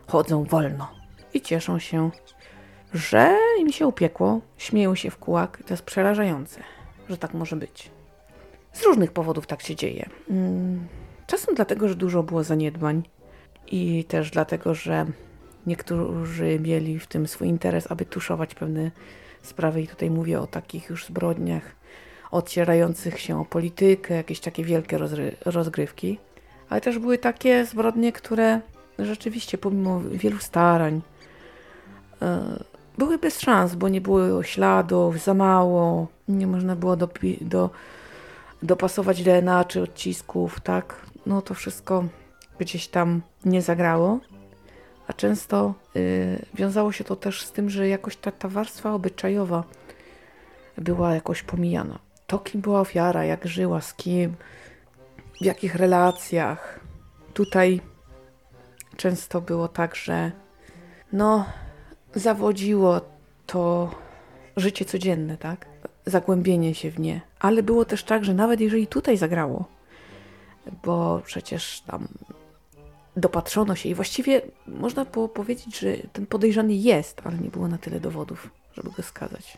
chodzą 0.07 0.43
wolno 0.43 0.87
i 1.33 1.41
cieszą 1.41 1.79
się, 1.79 2.11
że 2.93 3.37
im 3.59 3.71
się 3.71 3.87
upiekło, 3.87 4.41
śmieją 4.57 4.95
się 4.95 5.11
w 5.11 5.17
kółak. 5.17 5.63
To 5.65 5.73
jest 5.73 5.83
przerażające, 5.83 6.63
że 7.09 7.17
tak 7.17 7.33
może 7.33 7.55
być. 7.55 7.91
Z 8.73 8.83
różnych 8.83 9.11
powodów 9.11 9.47
tak 9.47 9.61
się 9.61 9.75
dzieje. 9.75 10.09
Mm, 10.29 10.87
czasem 11.27 11.55
dlatego, 11.55 11.87
że 11.87 11.95
dużo 11.95 12.23
było 12.23 12.43
zaniedbań 12.43 13.03
i 13.71 14.03
też 14.03 14.31
dlatego, 14.31 14.75
że 14.75 15.05
niektórzy 15.67 16.59
mieli 16.59 16.99
w 16.99 17.07
tym 17.07 17.27
swój 17.27 17.47
interes, 17.47 17.91
aby 17.91 18.05
tuszować 18.05 18.55
pewne 18.55 18.91
sprawy 19.41 19.81
i 19.81 19.87
tutaj 19.87 20.09
mówię 20.09 20.39
o 20.41 20.47
takich 20.47 20.89
już 20.89 21.05
zbrodniach 21.05 21.75
odcierających 22.31 23.19
się 23.19 23.41
o 23.41 23.45
politykę, 23.45 24.15
jakieś 24.15 24.39
takie 24.39 24.63
wielkie 24.63 24.97
rozgrywki 25.45 26.17
ale 26.69 26.81
też 26.81 26.99
były 26.99 27.17
takie 27.17 27.65
zbrodnie, 27.65 28.11
które 28.11 28.61
rzeczywiście 28.99 29.57
pomimo 29.57 30.01
wielu 30.11 30.37
starań 30.37 31.01
e, 32.21 32.63
były 32.97 33.17
bez 33.17 33.39
szans, 33.39 33.75
bo 33.75 33.89
nie 33.89 34.01
było 34.01 34.43
śladów, 34.43 35.19
za 35.23 35.33
mało, 35.33 36.07
nie 36.27 36.47
można 36.47 36.75
było 36.75 36.95
do, 36.95 37.09
do, 37.41 37.69
dopasować 38.63 39.23
DNA 39.23 39.65
czy 39.65 39.81
odcisków, 39.81 40.59
tak? 40.59 40.95
No 41.25 41.41
to 41.41 41.53
wszystko 41.53 42.03
gdzieś 42.59 42.87
tam 42.87 43.21
nie 43.45 43.61
zagrało. 43.61 44.19
A 45.07 45.13
często 45.13 45.73
y, 45.95 46.45
wiązało 46.53 46.91
się 46.91 47.03
to 47.03 47.15
też 47.15 47.45
z 47.45 47.51
tym, 47.51 47.69
że 47.69 47.87
jakoś 47.87 48.15
ta, 48.15 48.31
ta 48.31 48.47
warstwa 48.47 48.93
obyczajowa 48.93 49.63
była 50.77 51.13
jakoś 51.13 51.43
pomijana. 51.43 51.99
To, 52.27 52.39
kim 52.39 52.61
była 52.61 52.81
ofiara, 52.81 53.25
jak 53.25 53.47
żyła, 53.47 53.81
z 53.81 53.93
kim, 53.93 54.35
w 55.41 55.45
jakich 55.45 55.75
relacjach. 55.75 56.79
Tutaj 57.33 57.81
często 58.97 59.41
było 59.41 59.67
tak, 59.67 59.95
że 59.95 60.31
no, 61.13 61.45
zawodziło 62.15 63.01
to 63.45 63.91
życie 64.57 64.85
codzienne, 64.85 65.37
tak? 65.37 65.65
Zagłębienie 66.05 66.75
się 66.75 66.91
w 66.91 66.99
nie. 66.99 67.21
Ale 67.39 67.63
było 67.63 67.85
też 67.85 68.03
tak, 68.03 68.25
że 68.25 68.33
nawet 68.33 68.61
jeżeli 68.61 68.87
tutaj 68.87 69.17
zagrało, 69.17 69.65
bo 70.83 71.21
przecież 71.25 71.81
tam 71.81 72.07
dopatrzono 73.19 73.75
się 73.75 73.89
i 73.89 73.95
właściwie 73.95 74.41
można 74.67 75.05
było 75.05 75.29
powiedzieć, 75.29 75.79
że 75.79 75.97
ten 76.13 76.25
podejrzany 76.25 76.73
jest, 76.73 77.21
ale 77.23 77.37
nie 77.37 77.49
było 77.49 77.67
na 77.67 77.77
tyle 77.77 77.99
dowodów, 77.99 78.49
żeby 78.73 78.91
go 78.91 79.03
skazać. 79.03 79.57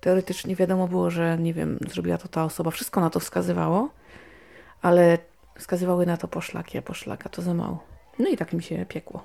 Teoretycznie 0.00 0.56
wiadomo 0.56 0.88
było, 0.88 1.10
że 1.10 1.38
nie 1.38 1.54
wiem, 1.54 1.78
zrobiła 1.88 2.18
to 2.18 2.28
ta 2.28 2.44
osoba, 2.44 2.70
wszystko 2.70 3.00
na 3.00 3.10
to 3.10 3.20
wskazywało, 3.20 3.88
ale 4.82 5.18
wskazywały 5.58 6.06
na 6.06 6.16
to 6.16 6.28
poszlaki, 6.28 6.78
a 6.78 6.82
poszlaka 6.82 7.28
to 7.28 7.42
za 7.42 7.54
mało. 7.54 7.84
No 8.18 8.28
i 8.28 8.36
tak 8.36 8.52
mi 8.52 8.62
się 8.62 8.86
piekło. 8.88 9.24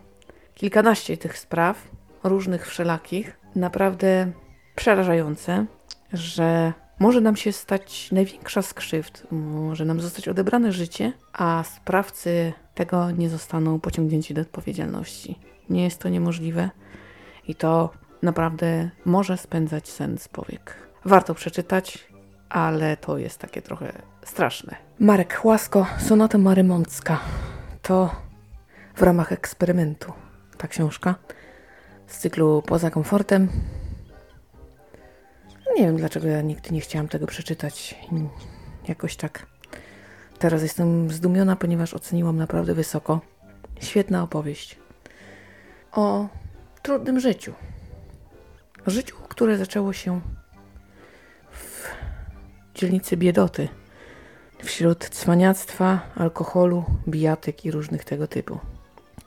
Kilkanaście 0.56 1.18
tych 1.18 1.38
spraw, 1.38 1.88
różnych 2.24 2.68
wszelakich, 2.68 3.38
naprawdę 3.56 4.32
przerażające, 4.76 5.66
że 6.14 6.74
może 7.00 7.22
nam 7.22 7.36
się 7.36 7.52
stać 7.52 8.12
największa 8.12 8.62
z 8.62 8.74
krzywd, 8.74 9.28
może 9.32 9.86
nam 9.86 10.02
zostać 10.02 10.28
odebrane 10.28 10.72
życie, 10.72 11.14
a 11.34 11.64
sprawcy 11.64 12.54
tego 12.82 13.12
nie 13.12 13.30
zostaną 13.30 13.80
pociągnięci 13.80 14.34
do 14.34 14.42
odpowiedzialności. 14.42 15.40
Nie 15.70 15.84
jest 15.84 16.02
to 16.02 16.10
niemożliwe 16.10 16.70
i 17.48 17.56
to 17.56 17.90
naprawdę 18.22 18.90
może 19.06 19.38
spędzać 19.38 19.90
sen 19.90 20.18
z 20.18 20.28
powiek. 20.28 20.76
Warto 21.06 21.34
przeczytać, 21.36 22.08
ale 22.50 22.98
to 22.98 23.18
jest 23.18 23.40
takie 23.40 23.62
trochę 23.62 23.94
straszne. 24.26 24.76
Marek 25.00 25.36
Chłasko, 25.38 25.86
Sonata 26.00 26.38
Marymącka. 26.38 27.20
To 27.82 28.16
w 28.96 29.02
ramach 29.02 29.32
eksperymentu 29.32 30.14
ta 30.58 30.68
książka 30.68 31.16
z 32.08 32.18
cyklu 32.18 32.64
Poza 32.66 32.90
komfortem. 32.90 33.50
Nie 35.76 35.84
wiem 35.84 35.98
dlaczego 35.98 36.28
ja 36.28 36.42
nigdy 36.42 36.72
nie 36.72 36.82
chciałam 36.82 37.08
tego 37.08 37.28
przeczytać. 37.28 37.96
Jakoś 38.88 39.16
tak. 39.16 39.50
Teraz 40.41 40.62
jestem 40.62 41.12
zdumiona, 41.12 41.55
ponieważ 41.55 41.93
oceniłam 41.93 42.38
naprawdę 42.38 42.74
wysoko. 42.74 43.21
Świetna 43.79 44.24
opowieść 44.24 44.79
o 45.91 46.27
trudnym 46.81 47.19
życiu. 47.19 47.53
Życiu, 48.88 49.15
które 49.29 49.57
zaczęło 49.57 49.93
się 49.93 50.21
w 51.51 51.88
dzielnicy 52.75 53.17
biedoty 53.17 53.67
wśród 54.63 55.10
cwaniactwa, 55.10 56.00
alkoholu, 56.15 56.83
bijatyk 57.07 57.65
i 57.65 57.71
różnych 57.71 58.03
tego 58.03 58.27
typu 58.27 58.60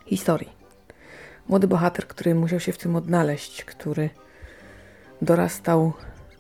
historii. 0.06 0.52
Młody 1.48 1.68
bohater, 1.68 2.08
który 2.08 2.34
musiał 2.34 2.60
się 2.60 2.72
w 2.72 2.78
tym 2.78 2.96
odnaleźć, 2.96 3.64
który 3.64 4.10
dorastał 5.22 5.92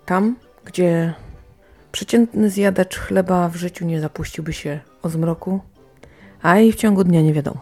tam, 0.06 0.36
gdzie 0.64 1.14
przeciętny 1.94 2.50
zjadacz 2.50 2.98
chleba 2.98 3.48
w 3.48 3.56
życiu 3.56 3.84
nie 3.84 4.00
zapuściłby 4.00 4.52
się 4.52 4.80
o 5.02 5.08
zmroku, 5.08 5.60
a 6.42 6.58
i 6.58 6.72
w 6.72 6.76
ciągu 6.76 7.04
dnia 7.04 7.22
nie 7.22 7.32
wiadomo. 7.32 7.60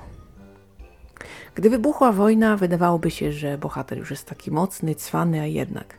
Gdy 1.55 1.71
wybuchła 1.71 2.13
wojna, 2.13 2.57
wydawałoby 2.57 3.11
się, 3.11 3.33
że 3.33 3.59
bohater 3.59 3.99
już 3.99 4.11
jest 4.11 4.27
taki 4.27 4.51
mocny, 4.51 4.95
cwany, 4.95 5.41
a 5.41 5.47
jednak 5.47 5.99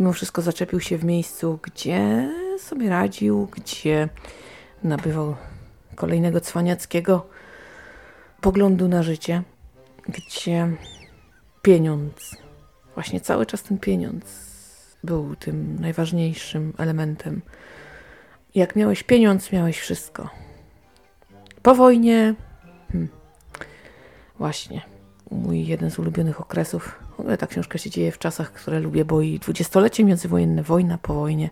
mimo 0.00 0.12
wszystko 0.12 0.42
zaczepił 0.42 0.80
się 0.80 0.98
w 0.98 1.04
miejscu, 1.04 1.58
gdzie 1.62 2.30
sobie 2.58 2.88
radził, 2.88 3.48
gdzie 3.52 4.08
nabywał 4.84 5.36
kolejnego 5.94 6.40
cwaniackiego 6.40 7.26
poglądu 8.40 8.88
na 8.88 9.02
życie, 9.02 9.42
gdzie 10.08 10.68
pieniądz, 11.62 12.36
właśnie 12.94 13.20
cały 13.20 13.46
czas 13.46 13.62
ten 13.62 13.78
pieniądz 13.78 14.49
był 15.04 15.36
tym 15.36 15.80
najważniejszym 15.80 16.72
elementem. 16.78 17.42
Jak 18.54 18.76
miałeś 18.76 19.02
pieniądz, 19.02 19.52
miałeś 19.52 19.78
wszystko. 19.78 20.30
Po 21.62 21.74
wojnie, 21.74 22.34
hmm, 22.92 23.08
właśnie, 24.38 24.82
mój 25.30 25.66
jeden 25.66 25.90
z 25.90 25.98
ulubionych 25.98 26.40
okresów. 26.40 26.98
W 27.16 27.20
ogóle 27.20 27.38
ta 27.38 27.46
książka 27.46 27.78
się 27.78 27.90
dzieje 27.90 28.12
w 28.12 28.18
czasach, 28.18 28.52
które 28.52 28.80
lubię, 28.80 29.04
bo 29.04 29.20
i 29.20 29.38
dwudziestolecie 29.38 30.04
międzywojenne, 30.04 30.62
wojna 30.62 30.98
po 30.98 31.14
wojnie, 31.14 31.50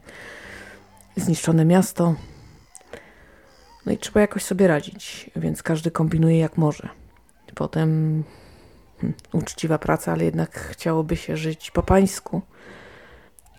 zniszczone 1.17 1.65
miasto, 1.65 2.15
no 3.89 3.93
i 3.93 3.99
trzeba 3.99 4.21
jakoś 4.21 4.45
sobie 4.45 4.69
radzić, 4.69 5.31
więc 5.37 5.63
każdy 5.63 5.91
kombinuje 5.91 6.39
jak 6.39 6.57
może. 6.57 6.89
Potem 7.55 8.25
hmm, 9.01 9.19
uczciwa 9.33 9.79
praca, 9.79 10.13
ale 10.13 10.25
jednak 10.25 10.59
chciałoby 10.59 11.17
się 11.17 11.37
żyć 11.37 11.71
po 11.71 11.83
pańsku. 11.83 12.43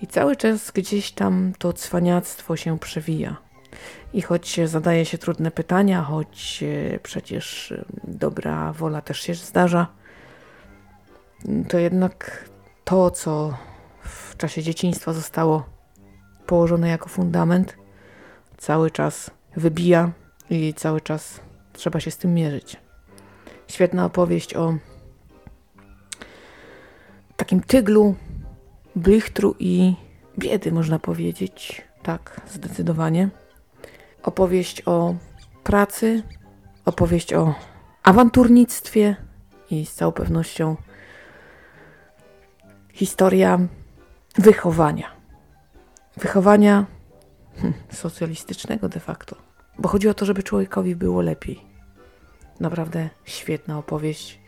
I 0.02 0.08
cały 0.08 0.36
czas 0.36 0.72
gdzieś 0.72 1.12
tam 1.12 1.54
to 1.58 1.74
cwaniactwo 1.74 2.58
się 2.58 2.80
przewija. 2.80 3.38
I 4.14 4.22
choć 4.22 4.60
zadaje 4.66 5.06
się 5.06 5.18
trudne 5.18 5.52
pytania, 5.52 6.02
choć 6.02 6.64
e, 6.64 7.00
przecież 7.00 7.72
e, 7.72 7.86
dobra 8.04 8.74
wola 8.74 9.02
też 9.02 9.20
się 9.22 9.34
zdarza, 9.34 9.88
to 11.68 11.78
jednak 11.78 12.50
to, 12.84 13.12
co 13.12 13.58
w 14.04 14.38
czasie 14.38 14.64
dzieciństwa 14.64 15.14
zostało 15.14 15.64
położone 16.46 16.90
jako 16.90 17.10
fundament, 17.10 17.76
cały 18.58 18.92
czas 18.92 19.32
wybija 19.56 20.12
i 20.50 20.74
cały 20.74 21.02
czas 21.02 21.40
trzeba 21.74 22.00
się 22.00 22.12
z 22.12 22.18
tym 22.18 22.34
mierzyć. 22.34 22.78
Świetna 23.68 24.06
opowieść 24.06 24.56
o 24.56 24.74
takim 27.38 27.62
tyglu, 27.62 28.16
blichtru 28.96 29.56
i 29.60 29.94
biedy, 30.38 30.72
można 30.72 31.00
powiedzieć. 31.00 31.82
Tak, 32.04 32.42
zdecydowanie. 32.52 33.30
Opowieść 34.24 34.82
o 34.86 35.16
pracy, 35.64 36.24
opowieść 36.86 37.34
o 37.34 37.56
awanturnictwie 38.04 39.16
i 39.72 39.86
z 39.86 39.94
całą 39.94 40.12
pewnością 40.12 40.76
historia 42.94 43.60
wychowania. 44.36 45.12
Wychowania 46.18 46.86
hmm, 47.56 47.74
socjalistycznego 47.92 48.90
de 48.90 49.00
facto 49.00 49.50
bo 49.80 49.90
chodzi 49.90 50.10
o 50.10 50.14
to, 50.14 50.26
żeby 50.26 50.44
człowiekowi 50.44 50.96
było 50.96 51.22
lepiej. 51.22 51.60
Naprawdę 52.60 53.10
świetna 53.26 53.78
opowieść. 53.78 54.40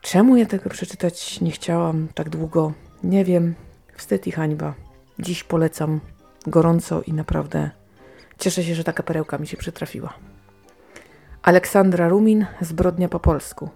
Czemu 0.00 0.36
ja 0.36 0.46
tego 0.46 0.70
przeczytać 0.70 1.40
nie 1.40 1.50
chciałam 1.50 2.08
tak 2.14 2.28
długo? 2.28 2.72
Nie 3.04 3.24
wiem. 3.24 3.54
Wstyd 3.96 4.26
i 4.26 4.32
hańba. 4.32 4.74
Dziś 5.18 5.44
polecam 5.44 6.00
gorąco 6.46 7.02
i 7.02 7.12
naprawdę 7.12 7.70
cieszę 8.38 8.64
się, 8.64 8.74
że 8.74 8.84
taka 8.84 9.02
perełka 9.02 9.38
mi 9.38 9.46
się 9.46 9.56
przytrafiła. 9.56 10.14
Aleksandra 11.42 12.08
Rumin, 12.08 12.46
Zbrodnia 12.60 13.08
po 13.08 13.20
polsku. 13.20 13.68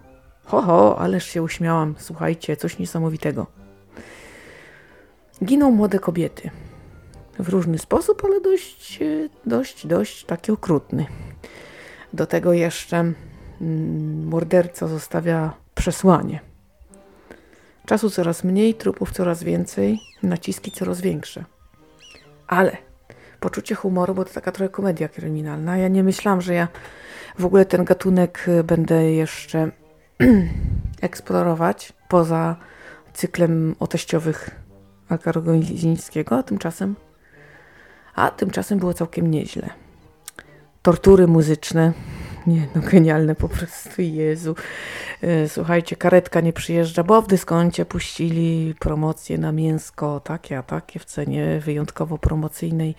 Ho, 0.45 0.61
ho, 0.61 0.99
ależ 0.99 1.25
się 1.25 1.43
uśmiałam. 1.43 1.95
Słuchajcie, 1.97 2.57
coś 2.57 2.79
niesamowitego. 2.79 3.47
Giną 5.43 5.71
młode 5.71 5.99
kobiety 5.99 6.49
w 7.39 7.49
różny 7.49 7.77
sposób, 7.77 8.25
ale 8.25 8.41
dość, 8.41 8.99
dość, 9.45 9.87
dość 9.87 10.25
taki 10.25 10.51
okrutny. 10.51 11.05
Do 12.13 12.25
tego 12.25 12.53
jeszcze 12.53 12.97
mm, 12.97 14.27
morderca 14.27 14.87
zostawia 14.87 15.53
przesłanie. 15.75 16.48
Czasu 17.89 18.09
coraz 18.09 18.43
mniej, 18.43 18.73
trupów 18.73 19.11
coraz 19.11 19.43
więcej, 19.43 19.99
naciski 20.23 20.71
coraz 20.71 21.01
większe. 21.01 21.45
Ale 22.47 22.77
poczucie 23.39 23.75
humoru, 23.75 24.15
bo 24.15 24.25
to 24.25 24.33
taka 24.33 24.51
trochę 24.51 24.69
komedia 24.69 25.07
kryminalna. 25.07 25.77
Ja 25.77 25.87
nie 25.87 26.03
myślałam, 26.03 26.41
że 26.41 26.53
ja 26.53 26.67
w 27.39 27.45
ogóle 27.45 27.65
ten 27.65 27.85
gatunek 27.85 28.45
e, 28.47 28.63
będę 28.63 29.11
jeszcze 29.11 29.71
eksplorować 31.01 31.93
poza 32.09 32.55
cyklem 33.13 33.75
o 33.79 33.87
teściowych 33.87 34.49
a 36.29 36.43
tymczasem 36.43 36.95
a 38.15 38.31
tymczasem 38.31 38.79
było 38.79 38.93
całkiem 38.93 39.31
nieźle. 39.31 39.69
Tortury 40.81 41.27
muzyczne. 41.27 41.93
Nie, 42.49 42.67
no 42.75 42.81
genialne 42.81 43.35
po 43.35 43.49
prostu, 43.49 44.01
Jezu. 44.01 44.55
E, 45.21 45.49
słuchajcie, 45.49 45.95
karetka 45.95 46.41
nie 46.41 46.53
przyjeżdża, 46.53 47.03
bo 47.03 47.21
w 47.21 47.27
dyskoncie 47.27 47.85
puścili 47.85 48.75
promocję 48.79 49.37
na 49.37 49.51
mięsko, 49.51 50.19
takie, 50.19 50.57
a 50.57 50.63
takie 50.63 50.99
w 50.99 51.05
cenie 51.05 51.59
wyjątkowo 51.59 52.17
promocyjnej. 52.17 52.95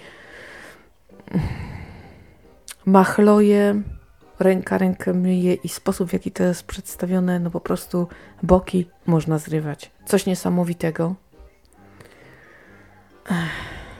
Machloje, 2.86 3.82
ręka 4.38 4.78
rękę 4.78 5.14
myje 5.14 5.54
i 5.54 5.68
sposób, 5.68 6.10
w 6.10 6.12
jaki 6.12 6.30
to 6.30 6.42
jest 6.44 6.62
przedstawione, 6.62 7.40
no 7.40 7.50
po 7.50 7.60
prostu 7.60 8.08
boki 8.42 8.88
można 9.06 9.38
zrywać. 9.38 9.90
Coś 10.04 10.26
niesamowitego. 10.26 11.14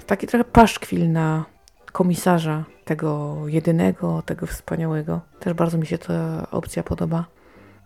Taki 0.06 0.26
trochę 0.26 0.44
paszkwil 0.44 1.12
na 1.12 1.44
komisarza 1.92 2.64
tego 2.84 3.36
jedynego, 3.46 4.22
tego 4.26 4.46
wspaniałego. 4.46 5.20
Też 5.40 5.54
bardzo 5.54 5.78
mi 5.78 5.86
się 5.86 5.98
ta 5.98 6.46
opcja 6.50 6.82
podoba. 6.82 7.24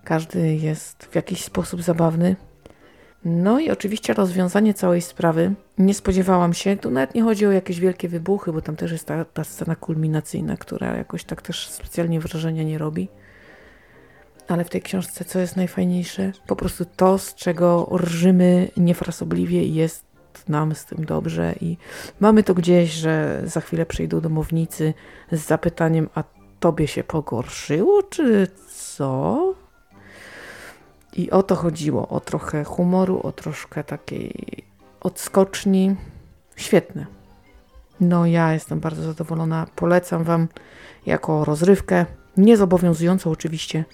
Każdy 0.05 0.55
jest 0.57 1.05
w 1.05 1.15
jakiś 1.15 1.45
sposób 1.45 1.83
zabawny. 1.83 2.37
No 3.25 3.61
i 3.61 3.71
oczywiście 3.71 4.15
rozwiązanie 4.15 4.75
całej 4.75 5.03
sprawy. 5.03 5.55
Nie 5.79 5.95
spodziewałam 5.95 6.55
się, 6.55 6.77
tu 6.77 6.91
nawet 6.91 7.15
nie 7.15 7.23
chodzi 7.23 7.47
o 7.47 7.53
jakieś 7.53 7.81
wielkie 7.81 8.09
wybuchy, 8.09 8.53
bo 8.53 8.63
tam 8.63 8.77
też 8.77 8.93
jest 8.93 9.07
ta, 9.07 9.25
ta 9.25 9.45
scena 9.45 9.77
kulminacyjna, 9.77 10.57
która 10.57 10.97
jakoś 10.97 11.25
tak 11.25 11.43
też 11.43 11.69
specjalnie 11.69 12.21
wrażenia 12.21 12.63
nie 12.63 12.79
robi. 12.79 13.09
Ale 14.49 14.65
w 14.65 14.71
tej 14.71 14.83
książce, 14.83 15.25
co 15.25 15.39
jest 15.39 15.57
najfajniejsze? 15.57 16.33
Po 16.47 16.57
prostu 16.57 16.85
to, 16.97 17.19
z 17.19 17.35
czego 17.35 17.91
rżymy 17.97 18.69
niefrasobliwie 18.77 19.67
jest 19.67 20.14
nam 20.49 20.75
z 20.75 20.85
tym 20.85 21.05
dobrze 21.05 21.55
i 21.61 21.77
mamy 22.21 22.43
to 22.43 22.55
gdzieś, 22.55 22.91
że 22.91 23.43
za 23.45 23.61
chwilę 23.61 23.87
przyjdą 23.87 24.21
domownicy 24.21 24.95
z 25.33 25.41
zapytaniem, 25.41 26.09
a 26.15 26.25
tobie 26.61 26.89
się 26.89 27.05
pogorszyło, 27.05 28.03
czy 28.03 28.49
co? 28.69 29.55
I 31.13 31.31
o 31.31 31.43
to 31.43 31.55
chodziło, 31.55 32.09
o 32.09 32.21
trochę 32.21 32.65
humoru, 32.65 33.21
o 33.23 33.33
troszkę 33.33 33.85
takiej 33.85 34.65
odskoczni. 35.01 35.97
Świetne. 36.57 37.07
No 38.01 38.27
ja 38.27 38.53
jestem 38.53 38.81
bardzo 38.81 39.03
zadowolona. 39.03 39.67
Polecam 39.77 40.25
Wam 40.25 40.49
jako 41.07 41.45
rozrywkę, 41.45 42.07
niezobowiązującą 42.37 43.31
oczywiście 43.31 43.85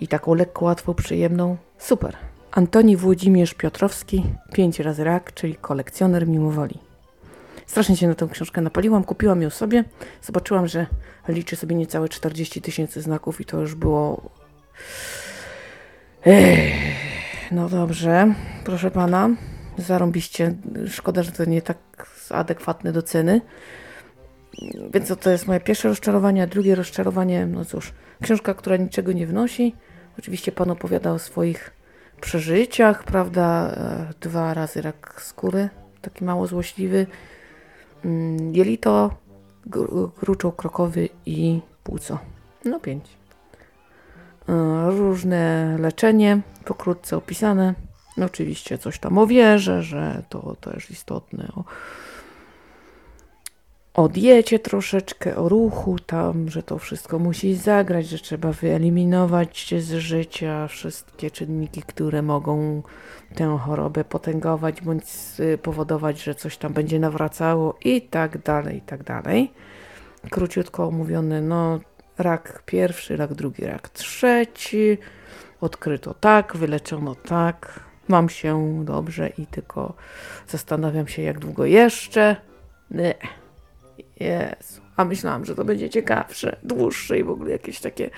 i 0.00 0.08
taką 0.08 0.34
lekko, 0.34 0.64
łatwą, 0.64 0.94
przyjemną. 0.94 1.56
Super. 1.78 2.16
Antoni 2.56 2.96
Włodzimierz 2.96 3.54
Piotrowski, 3.54 4.24
pięć 4.52 4.80
razy 4.80 5.04
rak, 5.04 5.34
czyli 5.34 5.54
kolekcjoner 5.54 6.28
mimowoli. 6.28 6.78
Strasznie 7.66 7.96
się 7.96 8.08
na 8.08 8.14
tę 8.14 8.28
książkę 8.32 8.60
napaliłam, 8.60 9.04
kupiłam 9.04 9.42
ją 9.42 9.50
sobie. 9.50 9.84
Zobaczyłam, 10.22 10.66
że 10.66 10.86
liczy 11.28 11.56
sobie 11.56 11.76
niecałe 11.76 12.08
40 12.08 12.62
tysięcy 12.62 13.02
znaków 13.02 13.40
i 13.40 13.44
to 13.44 13.60
już 13.60 13.74
było... 13.74 14.30
Ech, 16.26 16.72
no 17.52 17.68
dobrze, 17.68 18.34
proszę 18.64 18.90
pana, 18.90 19.30
zarąbiście. 19.78 20.54
Szkoda, 20.88 21.22
że 21.22 21.32
to 21.32 21.44
nie 21.44 21.62
tak 21.62 21.78
adekwatne 22.30 22.92
do 22.92 23.02
ceny. 23.02 23.40
Więc 24.94 25.12
to 25.20 25.30
jest 25.30 25.46
moje 25.46 25.60
pierwsze 25.60 25.88
rozczarowanie, 25.88 26.42
a 26.42 26.46
drugie 26.46 26.74
rozczarowanie, 26.74 27.46
no 27.46 27.64
cóż, 27.64 27.92
książka, 28.22 28.54
która 28.54 28.76
niczego 28.76 29.12
nie 29.12 29.26
wnosi. 29.26 29.74
Oczywiście 30.18 30.52
pan 30.52 30.70
opowiada 30.70 31.12
o 31.12 31.18
swoich 31.18 31.75
przeżyciach, 32.20 33.04
prawda? 33.04 33.70
E, 33.70 34.12
dwa 34.20 34.54
razy 34.54 34.82
rak 34.82 35.22
skóry, 35.22 35.68
taki 36.02 36.24
mało 36.24 36.46
złośliwy. 36.46 37.06
Mm, 38.04 38.54
jelito, 38.54 39.10
gruczoł 40.22 40.52
krokowy 40.52 41.08
i 41.26 41.60
płuco. 41.84 42.18
No 42.64 42.80
pięć. 42.80 43.04
E, 44.48 44.52
różne 44.90 45.76
leczenie, 45.80 46.40
pokrótce 46.64 47.16
opisane. 47.16 47.74
No 48.16 48.26
oczywiście 48.26 48.78
coś 48.78 48.98
tam 48.98 49.18
o 49.18 49.26
wierze, 49.26 49.82
że 49.82 50.22
to 50.28 50.56
też 50.60 50.90
istotne. 50.90 51.48
O, 51.56 51.64
o 53.96 54.08
diecie 54.08 54.58
troszeczkę, 54.58 55.36
o 55.36 55.48
ruchu 55.48 55.98
tam, 55.98 56.50
że 56.50 56.62
to 56.62 56.78
wszystko 56.78 57.18
musi 57.18 57.54
zagrać, 57.54 58.08
że 58.08 58.18
trzeba 58.18 58.52
wyeliminować 58.52 59.74
z 59.78 59.92
życia 59.92 60.68
wszystkie 60.68 61.30
czynniki, 61.30 61.82
które 61.82 62.22
mogą 62.22 62.82
tę 63.34 63.58
chorobę 63.60 64.04
potęgować 64.04 64.82
bądź 64.82 65.04
powodować, 65.62 66.22
że 66.22 66.34
coś 66.34 66.56
tam 66.56 66.72
będzie 66.72 66.98
nawracało 66.98 67.78
i 67.84 68.02
tak 68.02 68.38
dalej, 68.38 68.76
i 68.76 68.80
tak 68.80 69.02
dalej. 69.02 69.52
Króciutko 70.30 70.86
omówione, 70.86 71.42
no 71.42 71.80
rak 72.18 72.62
pierwszy, 72.66 73.16
rak 73.16 73.34
drugi, 73.34 73.64
rak 73.64 73.88
trzeci, 73.88 74.98
odkryto 75.60 76.14
tak, 76.14 76.56
wyleczono 76.56 77.14
tak, 77.14 77.80
mam 78.08 78.28
się 78.28 78.84
dobrze 78.84 79.28
i 79.28 79.46
tylko 79.46 79.94
zastanawiam 80.48 81.08
się 81.08 81.22
jak 81.22 81.38
długo 81.38 81.64
jeszcze. 81.64 82.36
Nie. 82.90 83.14
Jezu. 84.20 84.80
A 84.96 85.04
myślałam, 85.04 85.44
że 85.44 85.54
to 85.54 85.64
będzie 85.64 85.90
ciekawsze, 85.90 86.56
dłuższe 86.62 87.18
i 87.18 87.24
w 87.24 87.30
ogóle 87.30 87.50
jakieś 87.50 87.80
takie 87.80 88.10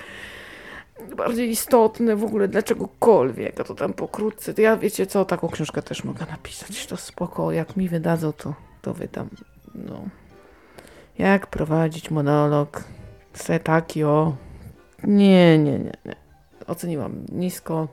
bardziej 1.17 1.49
istotne 1.49 2.15
w 2.15 2.23
ogóle 2.23 2.47
dla 2.47 2.61
czegokolwiek, 2.61 3.59
a 3.59 3.63
to 3.63 3.75
tam 3.75 3.93
pokrótce. 3.93 4.53
To 4.53 4.61
ja 4.61 4.77
wiecie 4.77 5.07
co, 5.07 5.25
taką 5.25 5.49
książkę 5.49 5.81
też 5.81 6.03
mogę 6.03 6.25
napisać, 6.25 6.87
to 6.87 6.97
spoko, 6.97 7.51
jak 7.51 7.77
mi 7.77 7.89
wydadzą, 7.89 8.33
to, 8.33 8.53
to 8.81 8.93
wydam, 8.93 9.29
no. 9.75 10.03
Jak 11.17 11.47
prowadzić 11.47 12.11
monolog, 12.11 12.83
se 13.33 13.59
taki 13.59 14.03
o... 14.03 14.35
Nie, 15.03 15.57
nie, 15.57 15.79
nie, 15.79 15.93
nie. 16.05 16.15
Oceniłam 16.67 17.25
nisko. 17.31 17.87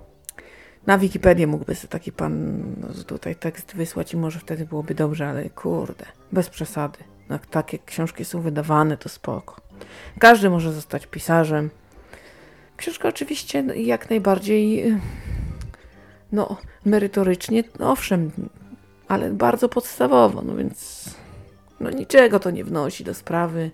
Na 0.86 0.98
Wikipedię 0.98 1.46
mógłby 1.46 1.74
sobie 1.74 1.88
taki 1.88 2.12
pan 2.12 2.62
tutaj 3.06 3.36
tekst 3.36 3.74
wysłać 3.76 4.12
i 4.12 4.16
może 4.16 4.38
wtedy 4.38 4.66
byłoby 4.66 4.94
dobrze, 4.94 5.28
ale 5.28 5.50
kurde, 5.50 6.04
bez 6.32 6.50
przesady 6.50 6.98
jak 7.30 7.46
takie 7.46 7.78
książki 7.78 8.24
są 8.24 8.40
wydawane, 8.40 8.96
to 8.96 9.08
spoko. 9.08 9.56
Każdy 10.18 10.50
może 10.50 10.72
zostać 10.72 11.06
pisarzem. 11.06 11.70
Książka 12.76 13.08
oczywiście 13.08 13.64
jak 13.76 14.10
najbardziej 14.10 14.94
no, 16.32 16.56
merytorycznie, 16.84 17.64
no 17.78 17.92
owszem, 17.92 18.30
ale 19.08 19.30
bardzo 19.30 19.68
podstawowo, 19.68 20.42
no 20.42 20.56
więc 20.56 21.04
no 21.80 21.90
niczego 21.90 22.40
to 22.40 22.50
nie 22.50 22.64
wnosi 22.64 23.04
do 23.04 23.14
sprawy. 23.14 23.70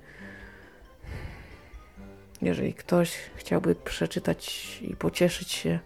Jeżeli 2.42 2.74
ktoś 2.74 3.12
chciałby 3.36 3.74
przeczytać 3.74 4.78
i 4.82 4.96
pocieszyć 4.96 5.50
się, 5.50 5.78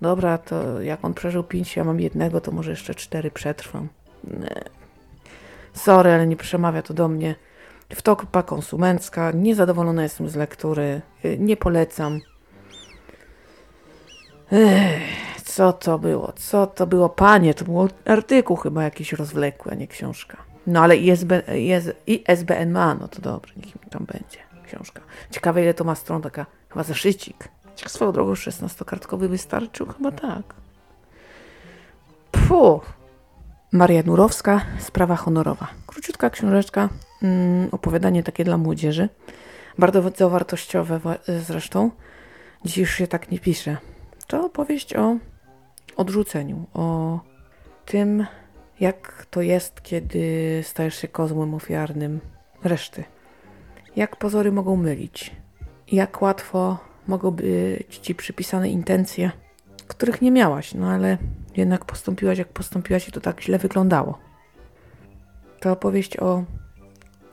dobra, 0.00 0.38
to 0.38 0.80
jak 0.80 1.04
on 1.04 1.14
przeżył 1.14 1.42
pięć, 1.42 1.76
ja 1.76 1.84
mam 1.84 2.00
jednego, 2.00 2.40
to 2.40 2.52
może 2.52 2.70
jeszcze 2.70 2.94
cztery 2.94 3.30
przetrwam. 3.30 3.88
Nie, 4.24 4.64
Sorry, 5.78 6.12
ale 6.12 6.26
nie 6.26 6.36
przemawia 6.36 6.82
to 6.82 6.94
do 6.94 7.08
mnie. 7.08 7.34
Wtopa 7.94 8.42
konsumencka, 8.42 9.30
niezadowolona 9.30 10.02
jestem 10.02 10.28
z 10.28 10.36
lektury, 10.36 11.00
y, 11.24 11.38
nie 11.38 11.56
polecam. 11.56 12.20
Ech, 14.52 15.42
co 15.44 15.72
to 15.72 15.98
było? 15.98 16.32
Co 16.32 16.66
to 16.66 16.86
było? 16.86 17.08
Panie, 17.08 17.54
to 17.54 17.64
był 17.64 17.88
artykuł 18.04 18.56
chyba 18.56 18.82
jakiś 18.82 19.12
rozwlekły, 19.12 19.72
a 19.72 19.74
nie 19.74 19.86
książka. 19.86 20.36
No 20.66 20.80
ale 20.80 20.96
ISB, 20.96 21.32
IS, 21.56 21.90
ISBN 22.06 22.70
ma, 22.70 22.94
no 22.94 23.08
to 23.08 23.22
dobrze, 23.22 23.54
niech 23.56 23.74
mi 23.74 23.90
tam 23.90 24.04
będzie 24.04 24.38
książka. 24.66 25.00
Ciekawe 25.30 25.62
ile 25.62 25.74
to 25.74 25.84
ma 25.84 25.94
stron, 25.94 26.22
taka 26.22 26.46
chyba 26.68 26.82
zeszycik. 26.82 27.48
Ciekawe 27.76 27.92
swoją 27.92 28.12
drogą 28.12 28.32
16-kartkowy 28.32 29.28
wystarczył? 29.28 29.86
Chyba 29.86 30.12
tak. 30.12 30.54
Puh. 32.48 32.97
Maria 33.72 34.02
Nurowska, 34.02 34.60
Sprawa 34.78 35.16
honorowa. 35.16 35.68
Króciutka 35.86 36.30
książeczka, 36.30 36.88
mm, 37.22 37.68
opowiadanie 37.72 38.22
takie 38.22 38.44
dla 38.44 38.58
młodzieży. 38.58 39.08
Bardzo 39.78 40.02
wartościowe 40.30 41.00
zresztą. 41.46 41.90
Dziś 42.64 42.78
już 42.78 42.90
się 42.94 43.06
tak 43.06 43.30
nie 43.30 43.38
pisze. 43.38 43.76
To 44.26 44.46
opowieść 44.46 44.96
o 44.96 45.16
odrzuceniu, 45.96 46.66
o 46.74 47.20
tym, 47.86 48.26
jak 48.80 49.26
to 49.30 49.42
jest, 49.42 49.82
kiedy 49.82 50.60
stajesz 50.62 50.94
się 50.94 51.08
kozłem 51.08 51.54
ofiarnym 51.54 52.20
reszty. 52.64 53.04
Jak 53.96 54.16
pozory 54.16 54.52
mogą 54.52 54.76
mylić. 54.76 55.36
Jak 55.92 56.22
łatwo 56.22 56.78
mogą 57.06 57.30
być 57.30 57.98
ci 57.98 58.14
przypisane 58.14 58.70
intencje, 58.70 59.30
których 59.88 60.22
nie 60.22 60.30
miałaś, 60.30 60.74
no 60.74 60.90
ale 60.90 61.18
jednak 61.56 61.84
postąpiłaś 61.84 62.38
jak 62.38 62.48
postąpiłaś 62.48 63.08
i 63.08 63.12
to 63.12 63.20
tak 63.20 63.40
źle 63.40 63.58
wyglądało. 63.58 64.18
To 65.60 65.72
opowieść 65.72 66.16
o 66.16 66.44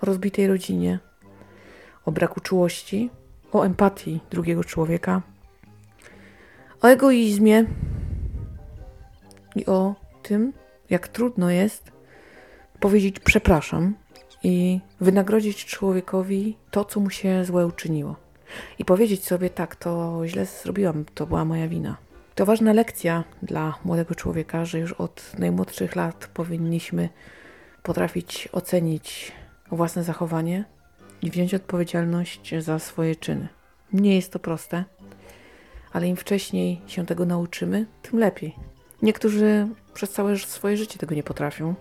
rozbitej 0.02 0.48
rodzinie, 0.48 1.00
o 2.06 2.12
braku 2.12 2.40
czułości, 2.40 3.10
o 3.52 3.64
empatii 3.64 4.20
drugiego 4.30 4.64
człowieka, 4.64 5.22
o 6.82 6.88
egoizmie 6.88 7.66
i 9.56 9.66
o 9.66 9.96
tym, 10.24 10.54
jak 10.90 11.08
trudno 11.08 11.50
jest 11.50 11.92
powiedzieć 12.80 13.20
przepraszam 13.20 13.96
i 14.44 14.80
wynagrodzić 15.02 15.66
człowiekowi 15.66 16.58
to, 16.72 16.86
co 16.86 17.00
mu 17.00 17.10
się 17.10 17.46
złe 17.46 17.68
uczyniło. 17.68 18.16
I 18.80 18.86
powiedzieć 18.86 19.26
sobie 19.26 19.50
tak, 19.50 19.76
to 19.76 20.22
źle 20.26 20.46
zrobiłam, 20.46 21.06
to 21.14 21.28
była 21.28 21.46
moja 21.46 21.68
wina. 21.68 22.05
To 22.36 22.46
ważna 22.46 22.74
lekcja 22.74 23.24
dla 23.42 23.76
młodego 23.86 24.16
człowieka, 24.16 24.66
że 24.66 24.80
już 24.80 24.94
od 24.94 25.40
najmłodszych 25.40 25.96
lat 25.96 26.30
powinniśmy 26.34 27.10
potrafić 27.84 28.50
ocenić 28.52 29.32
własne 29.72 30.04
zachowanie 30.04 30.66
i 31.22 31.32
wziąć 31.32 31.54
odpowiedzialność 31.54 32.54
za 32.60 32.80
swoje 32.80 33.16
czyny. 33.16 33.48
Nie 33.94 34.16
jest 34.16 34.32
to 34.32 34.40
proste, 34.40 34.84
ale 35.94 36.08
im 36.08 36.16
wcześniej 36.16 36.82
się 36.88 37.06
tego 37.06 37.26
nauczymy, 37.26 37.86
tym 38.02 38.20
lepiej. 38.20 38.56
Niektórzy 39.02 39.68
przez 39.94 40.10
całe 40.12 40.38
swoje 40.38 40.78
życie 40.78 41.00
tego 41.00 41.16
nie 41.16 41.24
potrafią. 41.24 41.76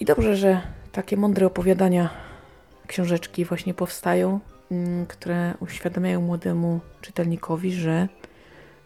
I 0.00 0.04
dobrze, 0.04 0.36
że 0.36 0.60
takie 0.92 1.16
mądre 1.16 1.46
opowiadania, 1.46 2.10
książeczki 2.86 3.44
właśnie 3.44 3.74
powstają, 3.74 4.40
mm, 4.70 5.06
które 5.06 5.54
uświadamiają 5.60 6.20
młodemu 6.20 6.80
czytelnikowi, 7.00 7.72
że 7.72 8.08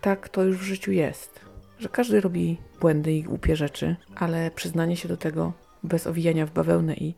tak 0.00 0.28
to 0.28 0.42
już 0.42 0.56
w 0.56 0.62
życiu 0.62 0.92
jest, 0.92 1.40
że 1.78 1.88
każdy 1.88 2.20
robi 2.20 2.58
błędy 2.80 3.12
i 3.12 3.22
głupie 3.22 3.56
rzeczy, 3.56 3.96
ale 4.16 4.50
przyznanie 4.50 4.96
się 4.96 5.08
do 5.08 5.16
tego 5.16 5.52
bez 5.82 6.06
owijania 6.06 6.46
w 6.46 6.52
bawełnę 6.52 6.94
i 6.94 7.14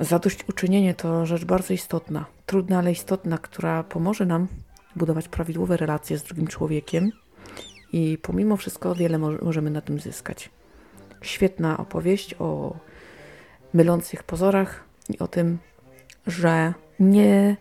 zadośćuczynienie 0.00 0.94
to 0.94 1.26
rzecz 1.26 1.44
bardzo 1.44 1.74
istotna, 1.74 2.24
trudna, 2.46 2.78
ale 2.78 2.92
istotna, 2.92 3.38
która 3.38 3.82
pomoże 3.82 4.26
nam 4.26 4.48
budować 4.96 5.28
prawidłowe 5.28 5.76
relacje 5.76 6.18
z 6.18 6.22
drugim 6.22 6.46
człowiekiem 6.46 7.12
i 7.92 8.18
pomimo 8.22 8.56
wszystko 8.56 8.94
wiele 8.94 9.18
możemy 9.18 9.70
na 9.70 9.80
tym 9.80 10.00
zyskać. 10.00 10.50
Świetna 11.22 11.76
opowieść 11.76 12.34
o 12.38 12.76
mylących 13.74 14.22
pozorach 14.22 14.84
i 15.08 15.18
o 15.18 15.28
tym, 15.28 15.58
że 16.26 16.74
nie 17.00 17.56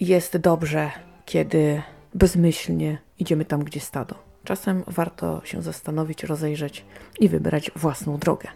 jest 0.00 0.36
dobrze, 0.36 0.90
kiedy 1.26 1.82
bezmyślnie 2.14 2.98
idziemy 3.22 3.44
tam, 3.44 3.64
gdzie 3.64 3.80
stado. 3.80 4.14
Czasem 4.44 4.84
warto 4.86 5.40
się 5.44 5.62
zastanowić, 5.62 6.24
rozejrzeć 6.24 6.84
i 7.20 7.28
wybrać 7.28 7.70
własną 7.76 8.18
drogę. 8.18 8.48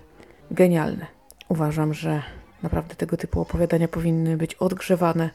Genialne. 0.51 1.07
Uważam, 1.49 1.95
że 1.95 2.23
naprawdę 2.63 2.95
tego 2.95 3.17
typu 3.17 3.41
opowiadania 3.41 3.89
powinny 3.89 4.37
być 4.37 4.55
odgrzewane, 4.55 5.31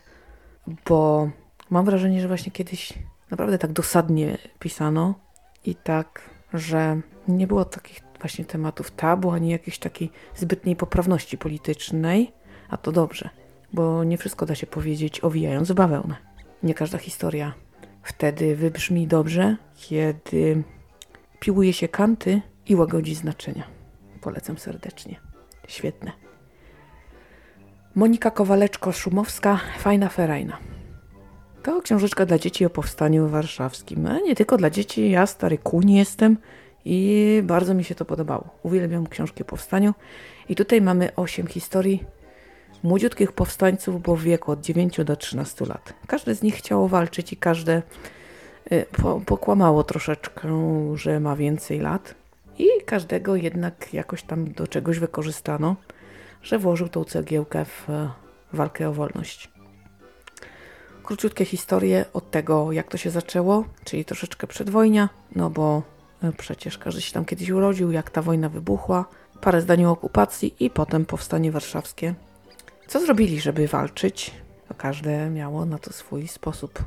bo 0.87 1.29
mam 1.69 1.85
wrażenie, 1.85 2.21
że 2.21 2.27
właśnie 2.27 2.51
kiedyś 2.51 2.93
naprawdę 3.31 3.57
tak 3.57 3.71
dosadnie 3.71 4.37
pisano 4.59 5.15
i 5.65 5.75
tak, 5.75 6.21
że 6.53 7.01
nie 7.27 7.47
było 7.47 7.65
takich 7.65 7.99
właśnie 8.19 8.45
tematów 8.45 8.91
tabu, 8.91 9.31
ani 9.31 9.49
jakiejś 9.49 9.79
takiej 9.79 10.11
zbytniej 10.35 10.75
poprawności 10.75 11.37
politycznej, 11.37 12.31
a 12.69 12.77
to 12.77 12.91
dobrze, 12.91 13.29
bo 13.73 14.03
nie 14.03 14.17
wszystko 14.17 14.45
da 14.45 14.55
się 14.55 14.67
powiedzieć 14.67 15.19
owijając 15.23 15.71
bawełnę. 15.71 16.15
Nie 16.63 16.73
każda 16.73 16.97
historia 16.97 17.53
wtedy 18.03 18.55
wybrzmi 18.55 19.07
dobrze, 19.07 19.55
kiedy 19.75 20.63
piłuje 21.39 21.73
się 21.73 21.87
kanty 21.87 22.41
i 22.67 22.75
łagodzi 22.75 23.15
znaczenia. 23.15 23.63
Polecam 24.21 24.57
serdecznie. 24.57 25.19
Świetne. 25.67 26.11
Monika 27.95 28.29
Kowaleczko-Szumowska, 28.29 29.57
Fajna 29.79 30.09
Ferajna. 30.09 30.57
To 31.63 31.81
książeczka 31.81 32.25
dla 32.25 32.39
dzieci 32.39 32.65
o 32.65 32.69
powstaniu 32.69 33.27
warszawskim. 33.27 34.05
A 34.05 34.19
nie 34.19 34.35
tylko 34.35 34.57
dla 34.57 34.69
dzieci, 34.69 35.09
ja 35.09 35.25
stary 35.25 35.57
kuń 35.57 35.91
jestem 35.91 36.37
i 36.85 37.41
bardzo 37.43 37.73
mi 37.73 37.83
się 37.83 37.95
to 37.95 38.05
podobało. 38.05 38.49
Uwielbiam 38.63 39.07
książki 39.07 39.41
o 39.41 39.45
powstaniu. 39.45 39.93
I 40.49 40.55
tutaj 40.55 40.81
mamy 40.81 41.15
osiem 41.15 41.47
historii 41.47 42.03
młodziutkich 42.83 43.31
powstańców, 43.31 44.01
bo 44.01 44.15
w 44.15 44.21
wieku 44.21 44.51
od 44.51 44.61
9 44.61 44.99
do 45.05 45.15
13 45.15 45.65
lat. 45.65 45.93
Każde 46.07 46.35
z 46.35 46.41
nich 46.41 46.55
chciało 46.55 46.87
walczyć 46.87 47.33
i 47.33 47.37
każde 47.37 47.81
y, 48.71 48.85
po, 49.01 49.21
pokłamało 49.25 49.83
troszeczkę, 49.83 50.49
że 50.95 51.19
ma 51.19 51.35
więcej 51.35 51.79
lat. 51.79 52.15
I 52.57 52.67
każdego 52.85 53.35
jednak 53.35 53.93
jakoś 53.93 54.23
tam 54.23 54.51
do 54.51 54.67
czegoś 54.67 54.99
wykorzystano, 54.99 55.75
że 56.43 56.59
włożył 56.59 56.89
tą 56.89 57.03
cegiełkę 57.03 57.65
w 57.65 57.87
walkę 58.53 58.89
o 58.89 58.93
wolność. 58.93 59.49
Króciutkie 61.03 61.45
historie 61.45 62.05
od 62.13 62.31
tego, 62.31 62.71
jak 62.71 62.87
to 62.87 62.97
się 62.97 63.09
zaczęło, 63.09 63.65
czyli 63.83 64.05
troszeczkę 64.05 64.47
przedwojnia, 64.47 65.09
no 65.35 65.49
bo 65.49 65.81
y, 66.23 66.33
przecież 66.37 66.77
każdy 66.77 67.01
się 67.01 67.13
tam 67.13 67.25
kiedyś 67.25 67.49
urodził, 67.49 67.91
jak 67.91 68.09
ta 68.09 68.21
wojna 68.21 68.49
wybuchła, 68.49 69.05
parę 69.41 69.61
zdań 69.61 69.85
o 69.85 69.91
okupacji 69.91 70.55
i 70.59 70.69
potem 70.69 71.05
powstanie 71.05 71.51
warszawskie. 71.51 72.13
Co 72.91 72.99
zrobili, 72.99 73.41
żeby 73.41 73.67
walczyć? 73.67 74.32
To 74.67 74.73
każde 74.73 75.30
miało 75.30 75.65
na 75.65 75.77
to 75.77 75.93
swój 75.93 76.27
sposób. 76.27 76.84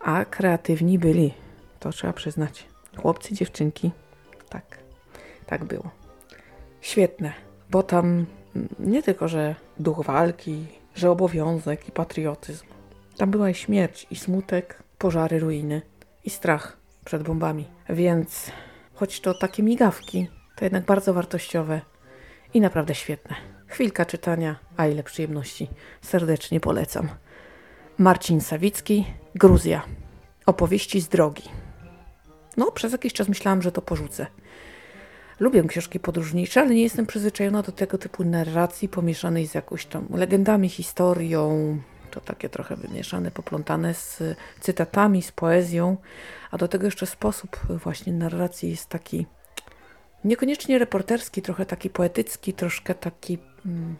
A 0.00 0.24
kreatywni 0.24 0.98
byli, 0.98 1.34
to 1.80 1.90
trzeba 1.90 2.12
przyznać. 2.12 2.66
Chłopcy, 2.96 3.34
dziewczynki. 3.34 3.90
Tak, 4.48 4.78
tak 5.46 5.64
było. 5.64 5.90
Świetne, 6.80 7.32
bo 7.70 7.82
tam 7.82 8.26
nie 8.78 9.02
tylko, 9.02 9.28
że 9.28 9.54
duch 9.78 10.04
walki, 10.04 10.66
że 10.94 11.10
obowiązek 11.10 11.88
i 11.88 11.92
patriotyzm. 11.92 12.66
Tam 13.16 13.30
była 13.30 13.50
i 13.50 13.54
śmierć, 13.54 14.06
i 14.10 14.16
smutek, 14.16 14.82
pożary, 14.98 15.38
ruiny, 15.38 15.82
i 16.24 16.30
strach 16.30 16.76
przed 17.04 17.22
bombami. 17.22 17.68
Więc 17.88 18.50
choć 18.94 19.20
to 19.20 19.34
takie 19.34 19.62
migawki, 19.62 20.28
to 20.56 20.64
jednak 20.64 20.84
bardzo 20.84 21.14
wartościowe 21.14 21.80
i 22.54 22.60
naprawdę 22.60 22.94
świetne. 22.94 23.53
Chwilka 23.74 24.06
czytania, 24.06 24.56
a 24.76 24.86
ile 24.86 25.02
przyjemności. 25.02 25.70
Serdecznie 26.02 26.60
polecam. 26.60 27.08
Marcin 27.98 28.40
Sawicki, 28.40 29.06
Gruzja. 29.34 29.82
Opowieści 30.46 31.00
z 31.00 31.08
drogi. 31.08 31.42
No, 32.56 32.70
przez 32.72 32.92
jakiś 32.92 33.12
czas 33.12 33.28
myślałam, 33.28 33.62
że 33.62 33.72
to 33.72 33.82
porzucę. 33.82 34.26
Lubię 35.40 35.62
książki 35.62 36.00
podróżnicze, 36.00 36.60
ale 36.60 36.74
nie 36.74 36.82
jestem 36.82 37.06
przyzwyczajona 37.06 37.62
do 37.62 37.72
tego 37.72 37.98
typu 37.98 38.24
narracji 38.24 38.88
pomieszanej 38.88 39.46
z 39.46 39.54
jakąś 39.54 39.86
tam 39.86 40.06
legendami, 40.10 40.68
historią, 40.68 41.78
to 42.10 42.20
takie 42.20 42.48
trochę 42.48 42.76
wymieszane, 42.76 43.30
poplątane 43.30 43.94
z 43.94 44.22
cytatami, 44.60 45.22
z 45.22 45.32
poezją, 45.32 45.96
a 46.50 46.58
do 46.58 46.68
tego 46.68 46.84
jeszcze 46.84 47.06
sposób 47.06 47.60
właśnie 47.68 48.12
narracji 48.12 48.70
jest 48.70 48.88
taki 48.88 49.26
niekoniecznie 50.24 50.78
reporterski, 50.78 51.42
trochę 51.42 51.66
taki 51.66 51.90
poetycki, 51.90 52.52
troszkę 52.52 52.94
taki 52.94 53.38
mm, 53.66 53.96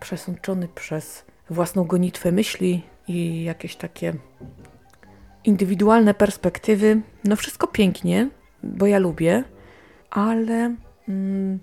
przesączony 0.00 0.68
przez 0.68 1.24
własną 1.50 1.84
gonitwę 1.84 2.32
myśli 2.32 2.82
i 3.08 3.44
jakieś 3.44 3.76
takie 3.76 4.14
indywidualne 5.44 6.14
perspektywy. 6.14 7.00
No 7.24 7.36
wszystko 7.36 7.66
pięknie, 7.66 8.30
bo 8.62 8.86
ja 8.86 8.98
lubię, 8.98 9.44
ale 10.10 10.76
mm, 11.08 11.58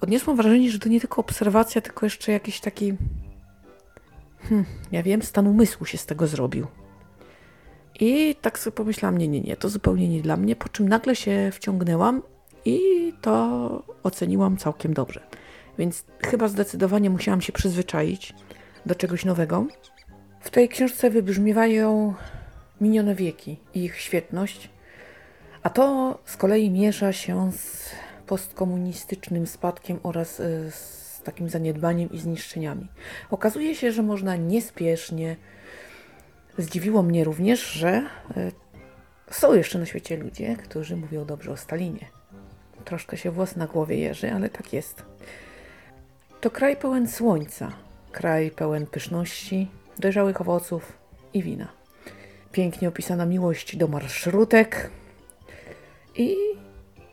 odniosłam 0.00 0.36
wrażenie, 0.36 0.70
że 0.70 0.78
to 0.78 0.88
nie 0.88 1.00
tylko 1.00 1.20
obserwacja, 1.20 1.80
tylko 1.80 2.06
jeszcze 2.06 2.32
jakiś 2.32 2.60
taki 2.60 2.94
hmm, 4.42 4.64
ja 4.92 5.02
wiem, 5.02 5.22
stan 5.22 5.46
umysłu 5.46 5.86
się 5.86 5.98
z 5.98 6.06
tego 6.06 6.26
zrobił. 6.26 6.66
I 8.00 8.34
tak 8.40 8.58
sobie 8.58 8.76
pomyślałam, 8.76 9.18
nie, 9.18 9.28
nie, 9.28 9.40
nie, 9.40 9.56
to 9.56 9.68
zupełnie 9.68 10.08
nie 10.08 10.22
dla 10.22 10.36
mnie, 10.36 10.56
po 10.56 10.68
czym 10.68 10.88
nagle 10.88 11.16
się 11.16 11.50
wciągnęłam 11.52 12.22
i 12.64 12.80
to 13.20 13.82
oceniłam 14.02 14.56
całkiem 14.56 14.94
dobrze. 14.94 15.20
Więc 15.78 16.04
chyba 16.24 16.48
zdecydowanie 16.48 17.10
musiałam 17.10 17.40
się 17.40 17.52
przyzwyczaić 17.52 18.34
do 18.86 18.94
czegoś 18.94 19.24
nowego. 19.24 19.66
W 20.40 20.50
tej 20.50 20.68
książce 20.68 21.10
wybrzmiewają 21.10 22.14
minione 22.80 23.14
wieki 23.14 23.60
i 23.74 23.84
ich 23.84 23.96
świetność, 23.96 24.70
a 25.62 25.70
to 25.70 26.18
z 26.24 26.36
kolei 26.36 26.70
mierza 26.70 27.12
się 27.12 27.52
z 27.52 27.90
postkomunistycznym 28.26 29.46
spadkiem 29.46 29.98
oraz 30.02 30.40
y, 30.40 30.70
z 30.70 31.20
takim 31.24 31.48
zaniedbaniem 31.48 32.10
i 32.10 32.18
zniszczeniami. 32.18 32.88
Okazuje 33.30 33.74
się, 33.74 33.92
że 33.92 34.02
można 34.02 34.36
niespiesznie. 34.36 35.36
Zdziwiło 36.58 37.02
mnie 37.02 37.24
również, 37.24 37.72
że 37.72 38.06
y, 38.36 38.52
są 39.30 39.54
jeszcze 39.54 39.78
na 39.78 39.86
świecie 39.86 40.16
ludzie, 40.16 40.56
którzy 40.56 40.96
mówią 40.96 41.24
dobrze 41.24 41.52
o 41.52 41.56
Stalinie. 41.56 42.06
Troszkę 42.84 43.16
się 43.16 43.30
włos 43.30 43.56
na 43.56 43.66
głowie 43.66 43.96
jeży, 43.96 44.32
ale 44.32 44.48
tak 44.50 44.72
jest. 44.72 45.02
To 46.40 46.50
kraj 46.50 46.76
pełen 46.76 47.08
słońca, 47.08 47.72
kraj 48.12 48.50
pełen 48.50 48.86
pyszności, 48.86 49.70
dojrzałych 49.98 50.40
owoców 50.40 50.92
i 51.34 51.42
wina. 51.42 51.68
Pięknie 52.52 52.88
opisana 52.88 53.26
miłość 53.26 53.76
do 53.76 53.88
marszrutek 53.88 54.90
i 56.16 56.36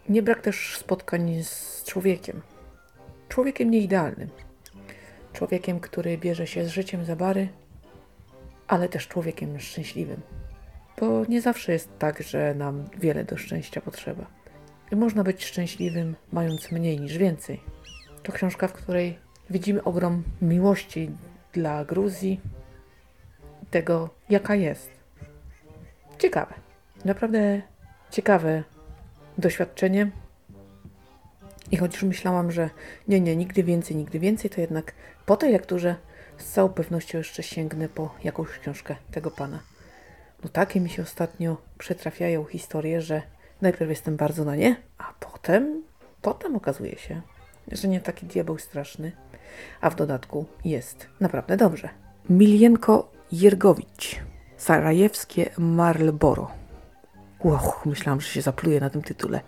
nie 0.10 0.24
brak 0.24 0.42
też 0.42 0.78
spotkań 0.78 1.44
z 1.44 1.84
człowiekiem. 1.84 2.42
Człowiekiem 3.30 3.72
nieidealnym. 3.72 4.30
Człowiekiem, 5.34 5.80
który 5.80 6.18
bierze 6.18 6.48
się 6.48 6.66
z 6.66 6.70
życiem 6.70 7.06
za 7.06 7.16
bary, 7.16 7.50
ale 8.70 8.90
też 8.90 9.08
człowiekiem 9.08 9.60
szczęśliwym. 9.60 10.22
Bo 11.00 11.26
nie 11.26 11.42
zawsze 11.42 11.72
jest 11.72 11.90
tak, 12.00 12.24
że 12.24 12.56
nam 12.56 12.86
wiele 12.98 13.24
do 13.24 13.38
szczęścia 13.38 13.82
potrzeba. 13.82 14.26
I 14.92 14.96
można 14.96 15.24
być 15.24 15.46
szczęśliwym, 15.46 16.16
mając 16.32 16.72
mniej 16.72 17.00
niż 17.00 17.18
więcej. 17.18 17.62
To 18.24 18.32
książka, 18.32 18.68
w 18.68 18.74
której 18.74 19.20
widzimy 19.50 19.84
ogrom 19.84 20.24
miłości 20.42 21.12
dla 21.54 21.86
Gruzji, 21.86 22.42
tego, 23.72 24.10
jaka 24.30 24.56
jest. 24.56 24.92
Ciekawe. 26.18 26.54
Naprawdę 27.06 27.62
ciekawe 28.12 28.64
doświadczenie. 29.38 30.12
I 31.72 31.78
chociaż 31.78 32.04
myślałam, 32.04 32.52
że 32.52 32.70
nie, 33.08 33.22
nie, 33.22 33.36
nigdy 33.36 33.64
więcej, 33.64 33.98
nigdy 33.98 34.20
więcej, 34.20 34.50
to 34.50 34.62
jednak 34.62 34.94
po 35.26 35.38
tej 35.38 35.52
lekturze 35.52 35.96
z 36.40 36.52
całą 36.52 36.70
pewnością 36.70 37.18
jeszcze 37.18 37.44
sięgnę 37.44 37.90
po 37.90 38.16
jakąś 38.24 38.50
książkę 38.50 38.96
tego 39.12 39.32
pana. 39.32 39.60
No 40.44 40.50
takie 40.50 40.80
mi 40.80 40.90
się 40.90 41.02
ostatnio 41.04 41.58
przetrafiają 41.78 42.46
historie, 42.46 43.02
że 43.02 43.22
najpierw 43.62 43.90
jestem 43.90 44.18
bardzo 44.18 44.46
na 44.46 44.56
nie, 44.56 44.76
a 44.98 45.14
potem, 45.20 45.84
potem 46.22 46.56
okazuje 46.56 46.98
się, 46.98 47.22
że 47.72 47.88
nie 47.88 48.02
taki 48.02 48.26
diabeł 48.26 48.58
straszny, 48.58 49.12
a 49.82 49.90
w 49.90 49.96
dodatku 49.96 50.46
jest 50.66 51.08
naprawdę 51.20 51.58
dobrze. 51.58 51.90
Milienko 52.30 53.12
Jergowicz, 53.32 54.20
Sarajewskie 54.58 55.50
Marlboro. 55.58 56.52
Wow, 57.44 57.74
myślałam, 57.86 58.22
że 58.22 58.28
się 58.28 58.42
zapluję 58.42 58.80
na 58.80 58.90
tym 58.90 59.02
tytule. 59.02 59.42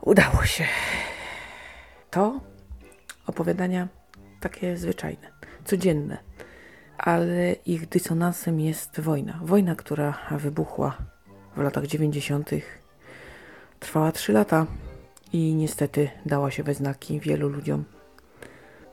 Udało 0.00 0.44
się. 0.44 0.64
To 2.10 2.40
opowiadania 3.26 3.88
takie 4.40 4.76
zwyczajne, 4.76 5.30
codzienne, 5.64 6.18
ale 6.98 7.52
ich 7.52 7.88
dysonansem 7.88 8.60
jest 8.60 9.00
wojna. 9.00 9.40
Wojna, 9.42 9.76
która 9.76 10.18
wybuchła 10.30 10.98
w 11.56 11.60
latach 11.60 11.86
90. 11.86 12.50
Trwała 13.80 14.12
3 14.12 14.32
lata 14.32 14.66
i 15.32 15.54
niestety 15.54 16.10
dała 16.26 16.50
się 16.50 16.62
we 16.62 16.74
znaki 16.74 17.20
wielu 17.20 17.48
ludziom. 17.48 17.84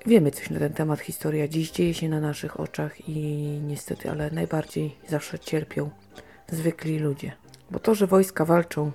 Wiemy 0.06 0.32
coś 0.32 0.50
na 0.50 0.60
ten 0.60 0.74
temat, 0.74 1.00
historia 1.00 1.48
dziś 1.48 1.72
dzieje 1.72 1.94
się 1.94 2.10
na 2.10 2.20
naszych 2.20 2.60
oczach 2.60 3.10
i 3.10 3.20
niestety, 3.64 4.12
ale 4.12 4.32
najbardziej 4.32 4.96
zawsze 5.08 5.40
cierpią 5.40 5.90
zwykli 6.52 7.00
ludzie. 7.00 7.32
Bo 7.72 7.80
to, 7.80 7.96
że 7.96 8.08
wojska 8.08 8.46
walczą, 8.46 8.92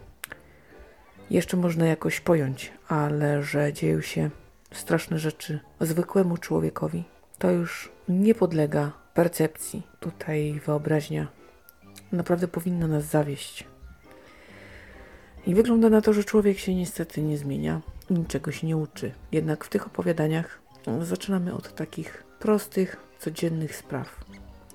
jeszcze 1.31 1.57
można 1.57 1.87
jakoś 1.87 2.21
pojąć, 2.21 2.73
ale 2.88 3.43
że 3.43 3.73
dzieją 3.73 4.01
się 4.01 4.31
straszne 4.73 5.19
rzeczy 5.19 5.61
zwykłemu 5.81 6.37
człowiekowi, 6.37 7.05
to 7.39 7.51
już 7.51 7.93
nie 8.09 8.35
podlega 8.35 8.93
percepcji. 9.15 9.83
Tutaj 10.01 10.61
wyobraźnia 10.67 11.29
naprawdę 12.13 12.49
powinna 12.49 12.87
nas 12.87 13.05
zawieść. 13.05 13.67
I 15.47 15.55
wygląda 15.55 15.91
na 15.91 16.01
to, 16.01 16.13
że 16.13 16.25
człowiek 16.25 16.59
się 16.59 16.75
niestety 16.75 17.23
nie 17.23 17.39
zmienia 17.39 17.81
niczego 18.11 18.53
się 18.53 18.67
nie 18.67 18.77
uczy. 18.77 19.15
Jednak 19.33 19.65
w 19.65 19.69
tych 19.69 19.87
opowiadaniach 19.87 20.63
zaczynamy 21.01 21.55
od 21.55 21.75
takich 21.75 22.25
prostych, 22.39 22.97
codziennych 23.19 23.77
spraw. 23.77 24.25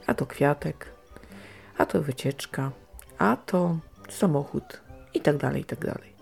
A 0.07 0.13
to 0.13 0.25
kwiatek, 0.25 0.91
a 1.77 1.85
to 1.85 2.01
wycieczka, 2.01 2.71
a 3.17 3.37
to 3.37 3.77
samochód 4.09 4.81
i 5.13 5.21
tak 5.21 5.37
dalej, 5.37 5.61
i 5.61 5.65
tak 5.65 5.85
dalej. 5.85 6.13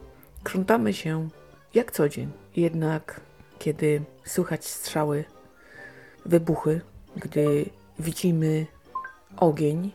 Krzątamy 0.44 0.94
się 0.94 1.30
jak 1.74 1.92
co 1.92 2.10
dzień. 2.10 2.32
Jednak 2.56 3.22
kiedy 3.60 4.02
słychać 4.26 4.66
strzały, 4.66 5.24
wybuchy, 6.26 6.82
gdy 7.16 7.66
widzimy 8.00 8.66
ogień, 9.38 9.92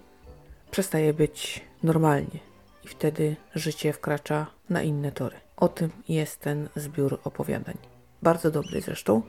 przestaje 0.71 1.15
być 1.15 1.65
normalnie 1.83 2.41
i 2.85 2.89
wtedy 2.89 3.37
życie 3.55 3.93
wkracza 3.93 4.47
na 4.71 4.83
inne 4.83 5.13
tory. 5.13 5.37
O 5.57 5.69
tym 5.69 5.91
jest 6.09 6.41
ten 6.41 6.69
zbiór 6.77 7.21
opowiadań. 7.25 7.75
Bardzo 8.23 8.51
dobry 8.51 8.81
zresztą. 8.81 9.23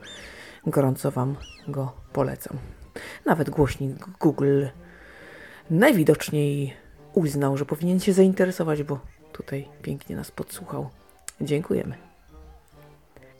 Gorąco 0.66 1.10
Wam 1.10 1.36
go 1.68 1.92
polecam. 2.12 2.58
Nawet 3.24 3.50
głośnik 3.50 4.06
Google 4.20 4.66
najwidoczniej 5.70 6.76
uznał, 7.14 7.56
że 7.56 7.64
powinien 7.64 8.00
się 8.00 8.12
zainteresować, 8.12 8.82
bo 8.82 9.00
tutaj 9.32 9.68
pięknie 9.82 10.16
nas 10.16 10.30
podsłuchał. 10.30 10.90
Dziękujemy. 11.40 12.11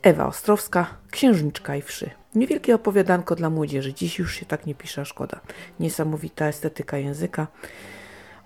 Ewa 0.03 0.27
Ostrowska, 0.27 0.97
Księżniczka 1.11 1.75
i 1.75 1.81
Wszy. 1.81 2.09
Niewielkie 2.35 2.75
opowiadanko 2.75 3.35
dla 3.35 3.49
młodzieży. 3.49 3.93
Dziś 3.93 4.19
już 4.19 4.35
się 4.35 4.45
tak 4.45 4.65
nie 4.65 4.75
pisze, 4.75 5.05
szkoda. 5.05 5.39
Niesamowita 5.79 6.45
estetyka 6.47 6.97
języka, 6.97 7.47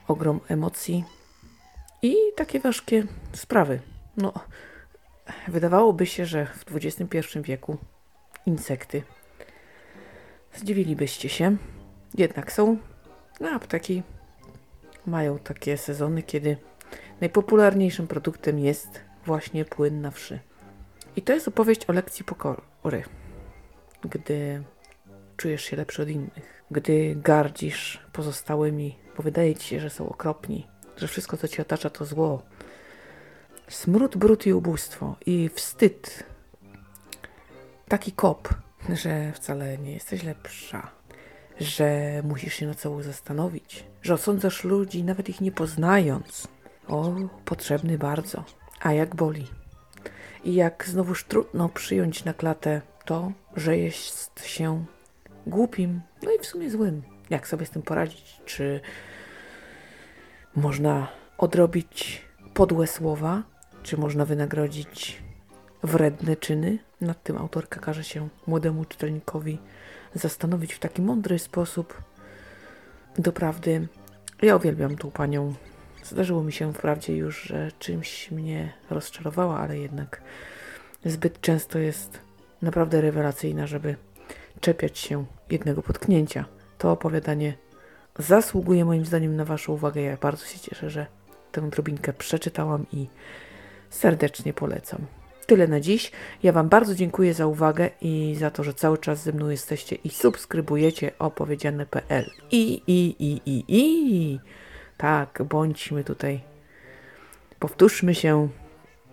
ogrom 0.08 0.40
emocji 0.48 1.04
i 2.02 2.16
takie 2.36 2.60
ważkie 2.60 3.04
sprawy. 3.34 3.80
No, 4.18 4.34
wydawałoby 5.48 6.06
się, 6.06 6.26
że 6.26 6.46
w 6.46 6.76
XXI 6.76 7.40
wieku 7.42 7.78
insekty 8.46 9.04
zdziwilibyście 10.54 11.30
się. 11.30 11.58
Jednak 12.18 12.52
są 12.52 12.78
no, 13.40 13.50
apteki 13.50 14.04
mają 15.06 15.40
takie 15.40 15.78
sezony, 15.78 16.24
kiedy 16.24 16.58
najpopularniejszym 17.22 18.08
produktem 18.08 18.60
jest 18.60 19.00
właśnie 19.26 19.66
płyn 19.66 20.02
na 20.02 20.12
wszy. 20.12 20.40
I 21.18 21.22
to 21.22 21.34
jest 21.34 21.48
opowieść 21.48 21.90
o 21.90 21.94
lekcji 21.94 22.26
pokory. 22.26 23.04
Gdy 24.02 24.64
czujesz 25.38 25.64
się 25.64 25.78
lepszy 25.78 26.02
od 26.02 26.10
innych, 26.10 26.64
gdy 26.72 27.16
gardzisz 27.16 28.02
pozostałymi, 28.14 28.98
bo 29.18 29.24
wydaje 29.24 29.56
ci 29.56 29.68
się, 29.68 29.80
że 29.80 29.90
są 29.90 30.10
okropni, 30.10 30.68
że 30.98 31.08
wszystko, 31.08 31.38
co 31.38 31.48
ci 31.48 31.62
otacza, 31.62 31.90
to 31.90 32.06
zło. 32.06 32.44
Smród, 33.68 34.18
brud 34.18 34.46
i 34.46 34.54
ubóstwo 34.54 35.16
i 35.26 35.50
wstyd. 35.50 36.24
Taki 37.88 38.12
kop, 38.12 38.50
że 38.94 39.32
wcale 39.32 39.78
nie 39.78 39.94
jesteś 39.94 40.24
lepsza, 40.24 40.92
że 41.60 42.22
musisz 42.24 42.54
się 42.54 42.68
na 42.68 42.76
cało 42.76 43.04
zastanowić, 43.04 43.84
że 44.02 44.14
osądzasz 44.14 44.64
ludzi, 44.64 45.04
nawet 45.04 45.30
ich 45.30 45.42
nie 45.42 45.52
poznając. 45.52 46.48
O, 46.88 47.16
potrzebny 47.46 47.98
bardzo. 47.98 48.44
A 48.82 48.94
jak 48.94 49.16
boli. 49.16 49.57
I 50.48 50.54
jak 50.54 50.86
znowuż 50.88 51.24
trudno 51.24 51.70
przyjąć 51.70 52.26
na 52.26 52.34
klatę 52.34 52.82
to, 53.06 53.32
że 53.56 53.78
jest 53.78 54.46
się 54.46 54.86
głupim, 55.48 56.02
no 56.24 56.32
i 56.32 56.40
w 56.40 56.46
sumie 56.46 56.70
złym. 56.70 57.04
Jak 57.30 57.48
sobie 57.48 57.66
z 57.66 57.70
tym 57.70 57.82
poradzić? 57.82 58.42
Czy 58.46 58.80
można 60.56 61.08
odrobić 61.38 62.22
podłe 62.54 62.88
słowa? 62.88 63.44
Czy 63.84 63.98
można 63.98 64.26
wynagrodzić 64.26 65.24
wredne 65.84 66.36
czyny? 66.36 66.80
Nad 67.02 67.24
tym 67.24 67.38
autorka 67.38 67.80
każe 67.80 68.04
się 68.04 68.30
młodemu 68.48 68.86
czytelnikowi 68.86 69.60
zastanowić 70.14 70.74
w 70.74 70.80
taki 70.80 71.02
mądry 71.02 71.40
sposób. 71.40 72.02
Doprawdy, 73.18 73.88
ja 74.42 74.56
uwielbiam 74.56 74.98
tą 74.98 75.12
panią 75.12 75.54
Zdarzyło 76.10 76.44
mi 76.44 76.52
się 76.52 76.74
wprawdzie 76.74 77.16
już, 77.16 77.42
że 77.42 77.72
czymś 77.80 78.32
mnie 78.32 78.74
rozczarowała, 78.90 79.60
ale 79.60 79.78
jednak 79.78 80.22
zbyt 81.06 81.42
często 81.42 81.80
jest 81.80 82.20
naprawdę 82.62 83.02
rewelacyjna, 83.02 83.68
żeby 83.68 83.96
czepiać 84.60 85.00
się 85.00 85.26
jednego 85.50 85.84
potknięcia. 85.84 86.46
To 86.78 86.92
opowiadanie 86.92 87.54
zasługuje 88.20 88.86
moim 88.86 89.06
zdaniem 89.06 89.36
na 89.36 89.46
Waszą 89.46 89.74
uwagę. 89.74 90.02
Ja 90.02 90.18
bardzo 90.18 90.46
się 90.46 90.60
cieszę, 90.60 90.90
że 90.90 91.06
tę 91.52 91.70
drobinkę 91.70 92.14
przeczytałam 92.14 92.86
i 92.92 93.08
serdecznie 93.90 94.54
polecam. 94.54 95.06
Tyle 95.46 95.68
na 95.68 95.80
dziś. 95.80 96.12
Ja 96.44 96.52
Wam 96.52 96.70
bardzo 96.70 96.96
dziękuję 96.96 97.34
za 97.34 97.48
uwagę 97.48 97.90
i 98.02 98.36
za 98.40 98.52
to, 98.52 98.64
że 98.64 98.74
cały 98.74 98.98
czas 98.98 99.24
ze 99.24 99.32
mną 99.32 99.50
jesteście 99.50 99.96
i 99.96 100.10
subskrybujecie 100.10 101.12
opowiedziane.pl. 101.20 102.30
I, 102.52 102.82
i, 102.88 103.16
i, 103.20 103.42
i, 103.46 103.64
i. 103.68 104.40
Tak, 104.98 105.44
bądźmy 105.44 106.04
tutaj. 106.04 106.42
Powtórzmy 107.60 108.16
się, 108.16 108.50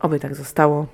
oby 0.01 0.20
tak 0.20 0.35
zostało. 0.35 0.87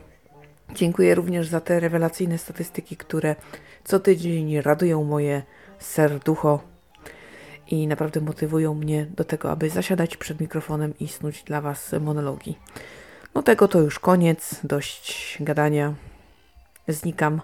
Dziękuję 0.75 1.15
również 1.15 1.49
za 1.49 1.61
te 1.61 1.81
rewelacyjne 1.81 2.39
statystyki, 2.39 2.97
które 2.97 3.37
co 3.85 4.01
tydzień 4.01 4.61
radują 4.61 5.05
moje 5.05 5.43
serducho 5.79 6.61
i 7.67 7.87
naprawdę 7.87 8.21
motywują 8.21 8.75
mnie 8.75 9.07
do 9.17 9.25
tego, 9.25 9.51
aby 9.51 9.71
zasiadać 9.71 10.17
przed 10.17 10.41
mikrofonem 10.41 10.95
i 11.01 11.09
snuć 11.09 11.43
dla 11.43 11.61
Was 11.61 11.95
monologi. 12.01 12.59
No 13.35 13.43
tego 13.43 13.69
to 13.69 13.81
już 13.81 13.99
koniec, 13.99 14.61
dość 14.65 15.37
gadania. 15.41 15.95
Znikam. 16.89 17.41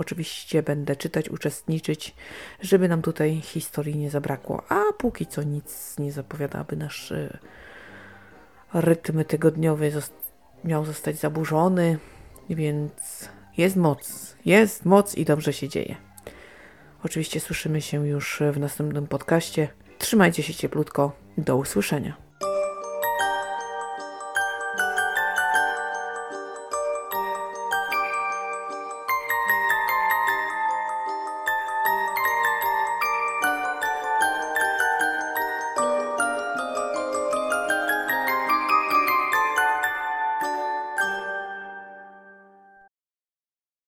Oczywiście 0.00 0.62
będę 0.62 0.96
czytać, 0.96 1.28
uczestniczyć, 1.28 2.14
żeby 2.60 2.88
nam 2.88 3.02
tutaj 3.02 3.40
historii 3.40 3.96
nie 3.96 4.10
zabrakło. 4.10 4.62
A 4.68 4.80
póki 4.98 5.26
co 5.26 5.42
nic 5.42 5.98
nie 5.98 6.12
zapowiada, 6.12 6.58
aby 6.58 6.76
nasz 6.76 7.10
y, 7.10 7.38
rytm 8.74 9.24
tygodniowy 9.24 9.92
miał 10.64 10.84
zostać 10.84 11.16
zaburzony, 11.16 11.98
więc 12.50 13.28
jest 13.56 13.76
moc, 13.76 14.36
jest 14.44 14.84
moc 14.84 15.14
i 15.14 15.24
dobrze 15.24 15.52
się 15.52 15.68
dzieje. 15.68 15.96
Oczywiście 17.04 17.40
słyszymy 17.40 17.80
się 17.80 18.06
już 18.06 18.42
w 18.52 18.58
następnym 18.58 19.06
podcaście. 19.06 19.68
Trzymajcie 19.98 20.42
się 20.42 20.54
cieplutko. 20.54 21.12
Do 21.38 21.56
usłyszenia. 21.56 22.29